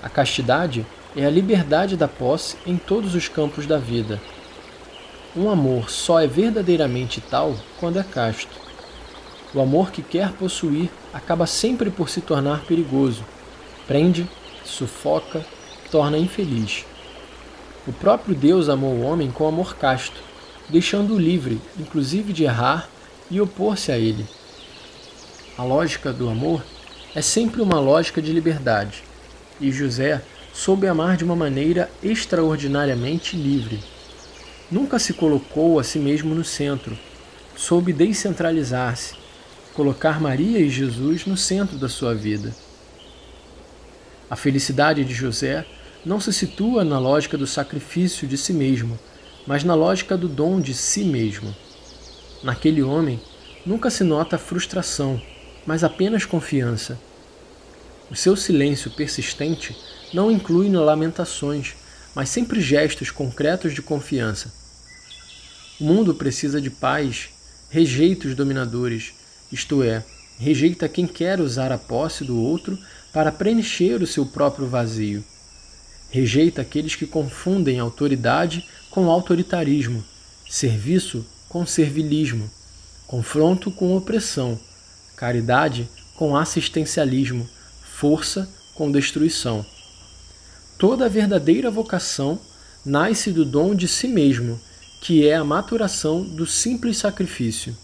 A 0.00 0.08
castidade 0.08 0.86
é 1.16 1.24
a 1.24 1.30
liberdade 1.30 1.96
da 1.96 2.06
posse 2.06 2.56
em 2.64 2.76
todos 2.76 3.16
os 3.16 3.26
campos 3.26 3.66
da 3.66 3.78
vida. 3.78 4.20
Um 5.34 5.50
amor 5.50 5.90
só 5.90 6.20
é 6.20 6.26
verdadeiramente 6.26 7.20
tal 7.20 7.56
quando 7.80 7.98
é 7.98 8.04
casto. 8.04 8.54
O 9.52 9.60
amor 9.60 9.90
que 9.90 10.02
quer 10.02 10.32
possuir 10.32 10.88
acaba 11.12 11.46
sempre 11.46 11.90
por 11.90 12.08
se 12.08 12.20
tornar 12.20 12.60
perigoso. 12.64 13.24
Prende, 13.88 14.28
sufoca, 14.64 15.44
torna 15.90 16.16
infeliz. 16.16 16.84
O 17.86 17.92
próprio 17.92 18.34
Deus 18.34 18.68
amou 18.68 18.94
o 18.94 19.02
homem 19.02 19.30
com 19.30 19.48
amor 19.48 19.76
casto, 19.76 20.20
deixando-o 20.68 21.18
livre, 21.18 21.60
inclusive 21.78 22.32
de 22.32 22.44
errar 22.44 22.88
e 23.30 23.40
opor-se 23.40 23.92
a 23.92 23.98
ele. 23.98 24.26
A 25.56 25.62
lógica 25.62 26.12
do 26.12 26.28
amor 26.28 26.62
é 27.14 27.22
sempre 27.22 27.62
uma 27.62 27.80
lógica 27.80 28.20
de 28.20 28.32
liberdade, 28.32 29.02
e 29.60 29.72
José 29.72 30.22
soube 30.52 30.86
amar 30.86 31.16
de 31.16 31.24
uma 31.24 31.36
maneira 31.36 31.90
extraordinariamente 32.02 33.36
livre. 33.36 33.82
Nunca 34.70 34.98
se 34.98 35.12
colocou 35.12 35.78
a 35.78 35.84
si 35.84 35.98
mesmo 35.98 36.34
no 36.34 36.44
centro, 36.44 36.98
soube 37.56 37.92
descentralizar-se, 37.92 39.14
colocar 39.74 40.20
Maria 40.20 40.58
e 40.58 40.68
Jesus 40.68 41.26
no 41.26 41.36
centro 41.36 41.76
da 41.78 41.88
sua 41.88 42.14
vida. 42.14 42.54
A 44.28 44.34
felicidade 44.34 45.04
de 45.04 45.14
José 45.14 45.64
não 46.04 46.20
se 46.20 46.32
situa 46.32 46.84
na 46.84 46.98
lógica 46.98 47.38
do 47.38 47.46
sacrifício 47.46 48.26
de 48.26 48.36
si 48.36 48.52
mesmo, 48.52 48.98
mas 49.46 49.62
na 49.62 49.74
lógica 49.74 50.16
do 50.16 50.28
dom 50.28 50.60
de 50.60 50.74
si 50.74 51.04
mesmo. 51.04 51.54
Naquele 52.42 52.82
homem 52.82 53.20
nunca 53.64 53.90
se 53.90 54.04
nota 54.04 54.38
frustração, 54.38 55.20
mas 55.66 55.84
apenas 55.84 56.24
confiança. 56.24 56.98
O 58.10 58.16
seu 58.16 58.36
silêncio 58.36 58.90
persistente 58.90 59.76
não 60.12 60.30
inclui 60.30 60.68
lamentações, 60.70 61.74
mas 62.14 62.28
sempre 62.28 62.60
gestos 62.60 63.10
concretos 63.10 63.74
de 63.74 63.82
confiança. 63.82 64.52
O 65.80 65.84
mundo 65.84 66.14
precisa 66.14 66.60
de 66.60 66.70
paz, 66.70 67.28
rejeita 67.68 68.28
os 68.28 68.34
dominadores, 68.34 69.12
isto 69.52 69.82
é, 69.82 70.04
rejeita 70.38 70.88
quem 70.88 71.06
quer 71.06 71.40
usar 71.40 71.72
a 71.72 71.78
posse 71.78 72.24
do 72.24 72.40
outro 72.40 72.78
para 73.12 73.32
preencher 73.32 74.02
o 74.02 74.06
seu 74.06 74.24
próprio 74.24 74.66
vazio. 74.66 75.24
Rejeita 76.10 76.62
aqueles 76.62 76.94
que 76.94 77.06
confundem 77.06 77.78
autoridade 77.78 78.64
com 78.90 79.10
autoritarismo, 79.10 80.04
serviço 80.48 81.26
com 81.48 81.66
servilismo, 81.66 82.50
confronto 83.06 83.70
com 83.70 83.96
opressão, 83.96 84.58
caridade 85.16 85.88
com 86.14 86.36
assistencialismo, 86.36 87.48
força 87.82 88.48
com 88.74 88.90
destruição. 88.90 89.64
Toda 90.78 91.06
a 91.06 91.08
verdadeira 91.08 91.70
vocação 91.70 92.38
nasce 92.84 93.32
do 93.32 93.44
dom 93.44 93.74
de 93.74 93.88
si 93.88 94.06
mesmo, 94.06 94.60
que 95.00 95.26
é 95.26 95.34
a 95.34 95.44
maturação 95.44 96.22
do 96.22 96.46
simples 96.46 96.98
sacrifício. 96.98 97.76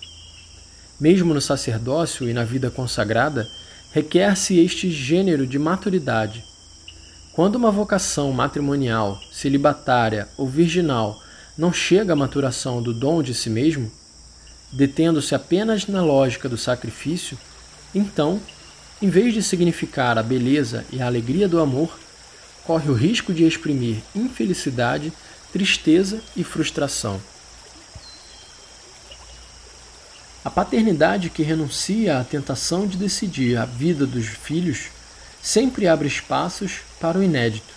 Mesmo 1.01 1.35
no 1.35 1.41
sacerdócio 1.41 2.29
e 2.29 2.33
na 2.33 2.45
vida 2.45 2.71
consagrada, 2.71 3.49
requer-se 3.93 4.59
este 4.59 4.91
gênero 4.91 5.47
de 5.47 5.59
maturidade 5.59 6.45
quando 7.33 7.57
uma 7.57 7.71
vocação 7.71 8.31
matrimonial, 8.31 9.19
celibatária 9.33 10.29
ou 10.37 10.47
virginal 10.47 11.21
não 11.57 11.73
chega 11.73 12.13
à 12.13 12.17
maturação 12.17 12.83
do 12.83 12.93
dom 12.93 13.23
de 13.23 13.35
si 13.35 13.49
mesmo, 13.49 13.91
detendo-se 14.71 15.35
apenas 15.35 15.87
na 15.87 16.03
lógica 16.03 16.49
do 16.49 16.59
sacrifício, 16.59 17.39
então, 17.95 18.41
em 19.01 19.09
vez 19.09 19.33
de 19.33 19.43
significar 19.43 20.19
a 20.19 20.23
beleza 20.23 20.85
e 20.93 21.01
a 21.01 21.07
alegria 21.07 21.49
do 21.49 21.59
amor, 21.59 21.99
corre 22.65 22.91
o 22.91 22.95
risco 22.95 23.33
de 23.33 23.45
exprimir 23.45 24.03
infelicidade, 24.15 25.13
tristeza 25.53 26.21
e 26.37 26.45
frustração. 26.45 27.21
A 30.45 30.51
paternidade 30.51 31.31
que 31.31 31.43
renuncia 31.43 32.19
à 32.19 32.25
tentação 32.25 32.87
de 32.87 32.97
decidir 32.97 33.57
a 33.57 33.65
vida 33.65 34.07
dos 34.07 34.27
filhos 34.27 34.91
sempre 35.43 35.89
abre 35.89 36.07
espaços 36.07 36.83
para 37.01 37.19
o 37.19 37.23
inédito. 37.23 37.75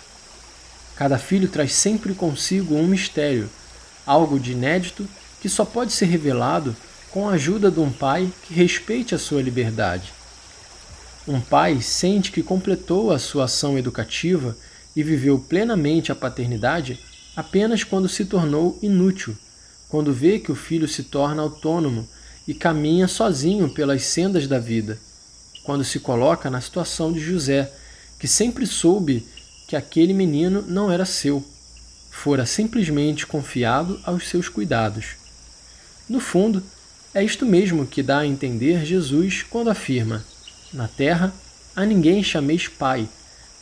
Cada 0.94 1.18
filho 1.18 1.48
traz 1.48 1.72
sempre 1.72 2.14
consigo 2.14 2.76
um 2.76 2.86
mistério, 2.86 3.50
algo 4.06 4.38
de 4.38 4.52
inédito 4.52 5.06
que 5.40 5.48
só 5.48 5.64
pode 5.64 5.92
ser 5.92 6.06
revelado 6.06 6.76
com 7.10 7.28
a 7.28 7.32
ajuda 7.32 7.70
de 7.70 7.80
um 7.80 7.90
pai 7.90 8.30
que 8.44 8.54
respeite 8.54 9.14
a 9.14 9.18
sua 9.18 9.42
liberdade. 9.42 10.12
Um 11.26 11.40
pai 11.40 11.82
sente 11.82 12.30
que 12.30 12.42
completou 12.42 13.10
a 13.10 13.18
sua 13.18 13.44
ação 13.44 13.76
educativa 13.76 14.56
e 14.94 15.02
viveu 15.02 15.38
plenamente 15.38 16.12
a 16.12 16.14
paternidade 16.14 17.00
apenas 17.34 17.82
quando 17.82 18.08
se 18.08 18.24
tornou 18.24 18.78
inútil, 18.80 19.36
quando 19.88 20.12
vê 20.12 20.38
que 20.38 20.52
o 20.52 20.56
filho 20.56 20.86
se 20.86 21.02
torna 21.02 21.42
autônomo 21.42 22.08
e 22.46 22.54
caminha 22.54 23.08
sozinho 23.08 23.68
pelas 23.68 24.04
sendas 24.04 24.46
da 24.46 24.58
vida 24.58 24.98
quando 25.66 25.84
se 25.84 25.98
coloca 25.98 26.48
na 26.48 26.60
situação 26.60 27.12
de 27.12 27.18
José, 27.18 27.70
que 28.20 28.28
sempre 28.28 28.64
soube 28.66 29.26
que 29.66 29.74
aquele 29.74 30.14
menino 30.14 30.62
não 30.62 30.92
era 30.92 31.04
seu, 31.04 31.44
fora 32.08 32.46
simplesmente 32.46 33.26
confiado 33.26 34.00
aos 34.04 34.28
seus 34.28 34.48
cuidados. 34.48 35.16
No 36.08 36.20
fundo, 36.20 36.62
é 37.12 37.22
isto 37.24 37.44
mesmo 37.44 37.84
que 37.84 38.00
dá 38.00 38.20
a 38.20 38.26
entender 38.26 38.86
Jesus 38.86 39.42
quando 39.42 39.68
afirma: 39.68 40.24
Na 40.72 40.86
terra 40.86 41.34
a 41.74 41.84
ninguém 41.84 42.22
chameis 42.22 42.68
Pai, 42.68 43.08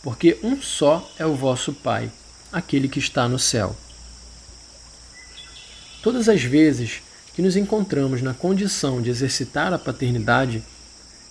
porque 0.03 0.39
um 0.43 0.61
só 0.61 1.11
é 1.19 1.25
o 1.25 1.35
vosso 1.35 1.73
Pai, 1.73 2.13
aquele 2.53 2.87
que 2.87 2.99
está 2.99 3.27
no 3.27 3.39
céu. 3.39 3.75
Todas 6.03 6.29
as 6.29 6.43
vezes 6.43 7.01
que 7.33 7.41
nos 7.41 7.57
encontramos 7.57 8.21
na 8.21 8.35
condição 8.35 9.01
de 9.01 9.09
exercitar 9.09 9.73
a 9.73 9.79
paternidade, 9.79 10.63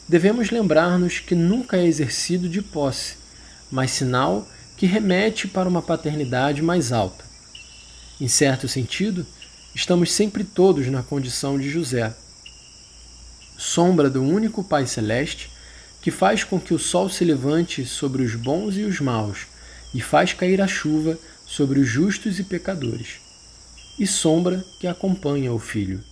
devemos 0.07 0.51
lembrar-nos 0.51 1.19
que 1.19 1.35
nunca 1.35 1.77
é 1.77 1.85
exercido 1.85 2.49
de 2.49 2.61
posse, 2.61 3.15
mas 3.71 3.91
sinal 3.91 4.47
que 4.77 4.85
remete 4.85 5.47
para 5.47 5.69
uma 5.69 5.81
paternidade 5.81 6.61
mais 6.61 6.91
alta. 6.91 7.23
Em 8.19 8.27
certo 8.27 8.67
sentido, 8.67 9.25
estamos 9.73 10.11
sempre 10.11 10.43
todos 10.43 10.87
na 10.87 11.01
condição 11.01 11.57
de 11.57 11.69
José, 11.69 12.13
sombra 13.57 14.09
do 14.09 14.21
único 14.21 14.63
Pai 14.63 14.85
Celeste 14.85 15.51
que 16.01 16.11
faz 16.11 16.43
com 16.43 16.59
que 16.59 16.73
o 16.73 16.79
sol 16.79 17.07
se 17.09 17.23
levante 17.23 17.85
sobre 17.85 18.23
os 18.23 18.35
bons 18.35 18.75
e 18.75 18.83
os 18.83 18.99
maus 18.99 19.47
e 19.93 20.01
faz 20.01 20.33
cair 20.33 20.61
a 20.61 20.67
chuva 20.67 21.17
sobre 21.45 21.79
os 21.79 21.87
justos 21.87 22.39
e 22.39 22.43
pecadores, 22.43 23.19
e 23.97 24.05
sombra 24.05 24.65
que 24.79 24.87
acompanha 24.87 25.53
o 25.53 25.59
Filho. 25.59 26.03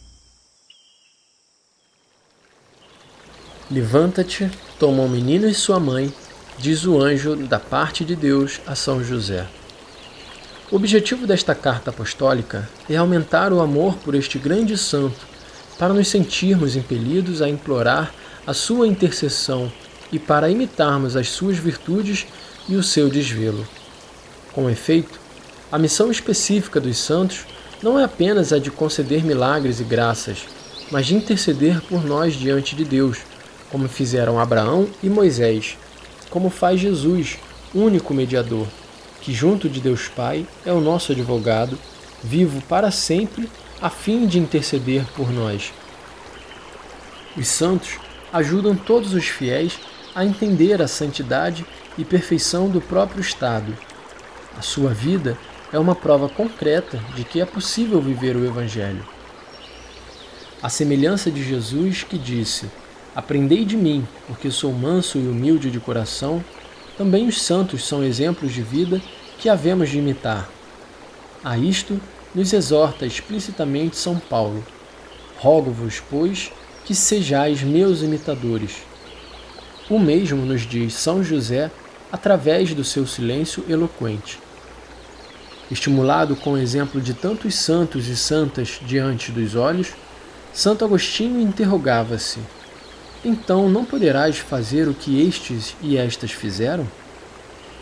Levanta-te, 3.71 4.51
toma 4.77 5.01
o 5.01 5.07
menino 5.07 5.47
e 5.47 5.53
sua 5.53 5.79
mãe, 5.79 6.13
diz 6.57 6.85
o 6.85 7.01
anjo 7.01 7.37
da 7.37 7.57
parte 7.57 8.03
de 8.03 8.17
Deus 8.17 8.59
a 8.67 8.75
São 8.75 9.01
José. 9.01 9.47
O 10.69 10.75
objetivo 10.75 11.25
desta 11.25 11.55
carta 11.55 11.89
apostólica 11.89 12.67
é 12.89 12.97
aumentar 12.97 13.53
o 13.53 13.61
amor 13.61 13.95
por 13.99 14.13
este 14.13 14.37
grande 14.37 14.77
santo, 14.77 15.25
para 15.79 15.93
nos 15.93 16.09
sentirmos 16.09 16.75
impelidos 16.75 17.41
a 17.41 17.47
implorar 17.47 18.13
a 18.45 18.53
sua 18.53 18.89
intercessão 18.89 19.71
e 20.11 20.19
para 20.19 20.49
imitarmos 20.49 21.15
as 21.15 21.29
suas 21.29 21.55
virtudes 21.57 22.27
e 22.67 22.75
o 22.75 22.83
seu 22.83 23.07
desvelo. 23.07 23.65
Com 24.51 24.69
efeito, 24.69 25.17
a 25.71 25.79
missão 25.79 26.11
específica 26.11 26.81
dos 26.81 26.97
santos 26.97 27.45
não 27.81 27.97
é 27.97 28.03
apenas 28.03 28.51
a 28.51 28.59
de 28.59 28.69
conceder 28.69 29.23
milagres 29.23 29.79
e 29.79 29.85
graças, 29.85 30.39
mas 30.91 31.05
de 31.05 31.15
interceder 31.15 31.79
por 31.83 32.03
nós 32.03 32.33
diante 32.33 32.75
de 32.75 32.83
Deus 32.83 33.30
como 33.71 33.87
fizeram 33.87 34.39
Abraão 34.39 34.87
e 35.01 35.09
Moisés, 35.09 35.77
como 36.29 36.49
faz 36.49 36.79
Jesus, 36.79 37.37
único 37.73 38.13
mediador, 38.13 38.67
que 39.21 39.33
junto 39.33 39.69
de 39.69 39.79
Deus 39.79 40.07
Pai 40.07 40.45
é 40.65 40.73
o 40.73 40.81
nosso 40.81 41.11
advogado, 41.11 41.77
vivo 42.23 42.61
para 42.63 42.91
sempre 42.91 43.49
a 43.81 43.89
fim 43.89 44.27
de 44.27 44.37
interceder 44.37 45.05
por 45.15 45.31
nós. 45.31 45.73
Os 47.37 47.47
santos 47.47 47.97
ajudam 48.31 48.75
todos 48.75 49.13
os 49.13 49.25
fiéis 49.25 49.79
a 50.13 50.25
entender 50.25 50.81
a 50.81 50.87
santidade 50.87 51.65
e 51.97 52.03
perfeição 52.03 52.69
do 52.69 52.81
próprio 52.81 53.21
Estado. 53.21 53.75
A 54.57 54.61
sua 54.61 54.93
vida 54.93 55.37
é 55.71 55.79
uma 55.79 55.95
prova 55.95 56.27
concreta 56.27 56.97
de 57.15 57.23
que 57.23 57.39
é 57.39 57.45
possível 57.45 58.01
viver 58.01 58.35
o 58.35 58.45
Evangelho. 58.45 59.05
A 60.61 60.69
semelhança 60.69 61.31
de 61.31 61.43
Jesus 61.43 62.03
que 62.03 62.17
disse: 62.17 62.69
Aprendei 63.15 63.65
de 63.65 63.75
mim, 63.75 64.07
porque 64.27 64.49
sou 64.49 64.71
manso 64.71 65.17
e 65.17 65.27
humilde 65.27 65.69
de 65.69 65.79
coração, 65.79 66.43
também 66.97 67.27
os 67.27 67.41
santos 67.41 67.85
são 67.85 68.03
exemplos 68.03 68.53
de 68.53 68.61
vida 68.61 69.01
que 69.37 69.49
havemos 69.49 69.89
de 69.89 69.97
imitar. 69.97 70.49
A 71.43 71.57
isto 71.57 71.99
nos 72.33 72.53
exorta 72.53 73.05
explicitamente 73.05 73.97
São 73.97 74.17
Paulo: 74.17 74.63
Rogo-vos, 75.37 76.01
pois, 76.09 76.51
que 76.85 76.95
sejais 76.95 77.61
meus 77.61 78.01
imitadores. 78.01 78.83
O 79.89 79.99
mesmo 79.99 80.45
nos 80.45 80.61
diz 80.61 80.93
São 80.93 81.23
José 81.23 81.69
através 82.11 82.73
do 82.73 82.83
seu 82.83 83.05
silêncio 83.05 83.65
eloquente. 83.67 84.39
Estimulado 85.69 86.35
com 86.35 86.53
o 86.53 86.57
exemplo 86.57 87.01
de 87.01 87.13
tantos 87.13 87.55
santos 87.55 88.07
e 88.07 88.15
santas 88.15 88.79
diante 88.85 89.31
dos 89.31 89.55
olhos, 89.55 89.93
Santo 90.53 90.85
Agostinho 90.85 91.39
interrogava-se: 91.39 92.39
Então 93.23 93.69
não 93.69 93.85
poderás 93.85 94.39
fazer 94.39 94.87
o 94.87 94.93
que 94.93 95.27
estes 95.27 95.75
e 95.81 95.95
estas 95.95 96.31
fizeram? 96.31 96.87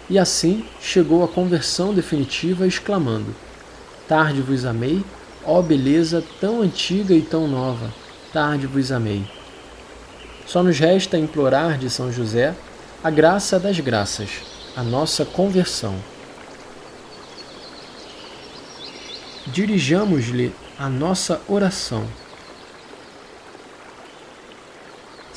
E 0.10 0.20
assim 0.20 0.66
chegou 0.82 1.24
à 1.24 1.28
conversão 1.28 1.94
definitiva, 1.94 2.68
exclamando: 2.68 3.34
Tarde 4.08 4.42
vos 4.42 4.66
amei, 4.66 5.04
ó 5.46 5.62
beleza 5.62 6.24
tão 6.42 6.62
antiga 6.62 7.14
e 7.14 7.22
tão 7.22 7.48
nova, 7.48 7.94
tarde 8.34 8.68
vos 8.68 8.92
amei. 8.92 9.24
Só 10.46 10.62
nos 10.62 10.80
resta 10.80 11.18
implorar 11.18 11.78
de 11.78 11.90
São 11.90 12.12
José 12.12 12.56
a 13.04 13.10
graça 13.10 13.60
das 13.60 13.80
graças, 13.80 14.30
a 14.76 14.84
nossa 14.84 15.24
conversão. 15.24 15.96
Dirijamos-lhe 19.48 20.54
a 20.78 20.90
nossa 20.90 21.40
oração. 21.48 22.06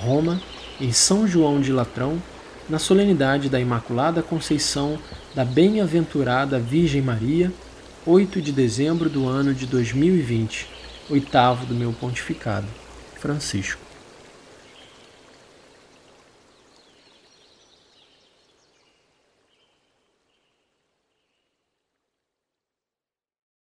Roma, 0.00 0.40
em 0.80 0.92
São 0.92 1.26
João 1.26 1.60
de 1.60 1.72
Latrão, 1.72 2.22
na 2.68 2.78
solenidade 2.78 3.48
da 3.48 3.58
Imaculada 3.58 4.22
Conceição 4.22 4.98
da 5.34 5.44
Bem-aventurada 5.44 6.58
Virgem 6.58 7.02
Maria, 7.02 7.52
8 8.06 8.40
de 8.40 8.52
dezembro 8.52 9.08
do 9.08 9.26
ano 9.26 9.52
de 9.52 9.66
2020, 9.66 10.68
oitavo 11.10 11.66
do 11.66 11.74
meu 11.74 11.92
pontificado. 11.92 12.66
Francisco. 13.16 13.87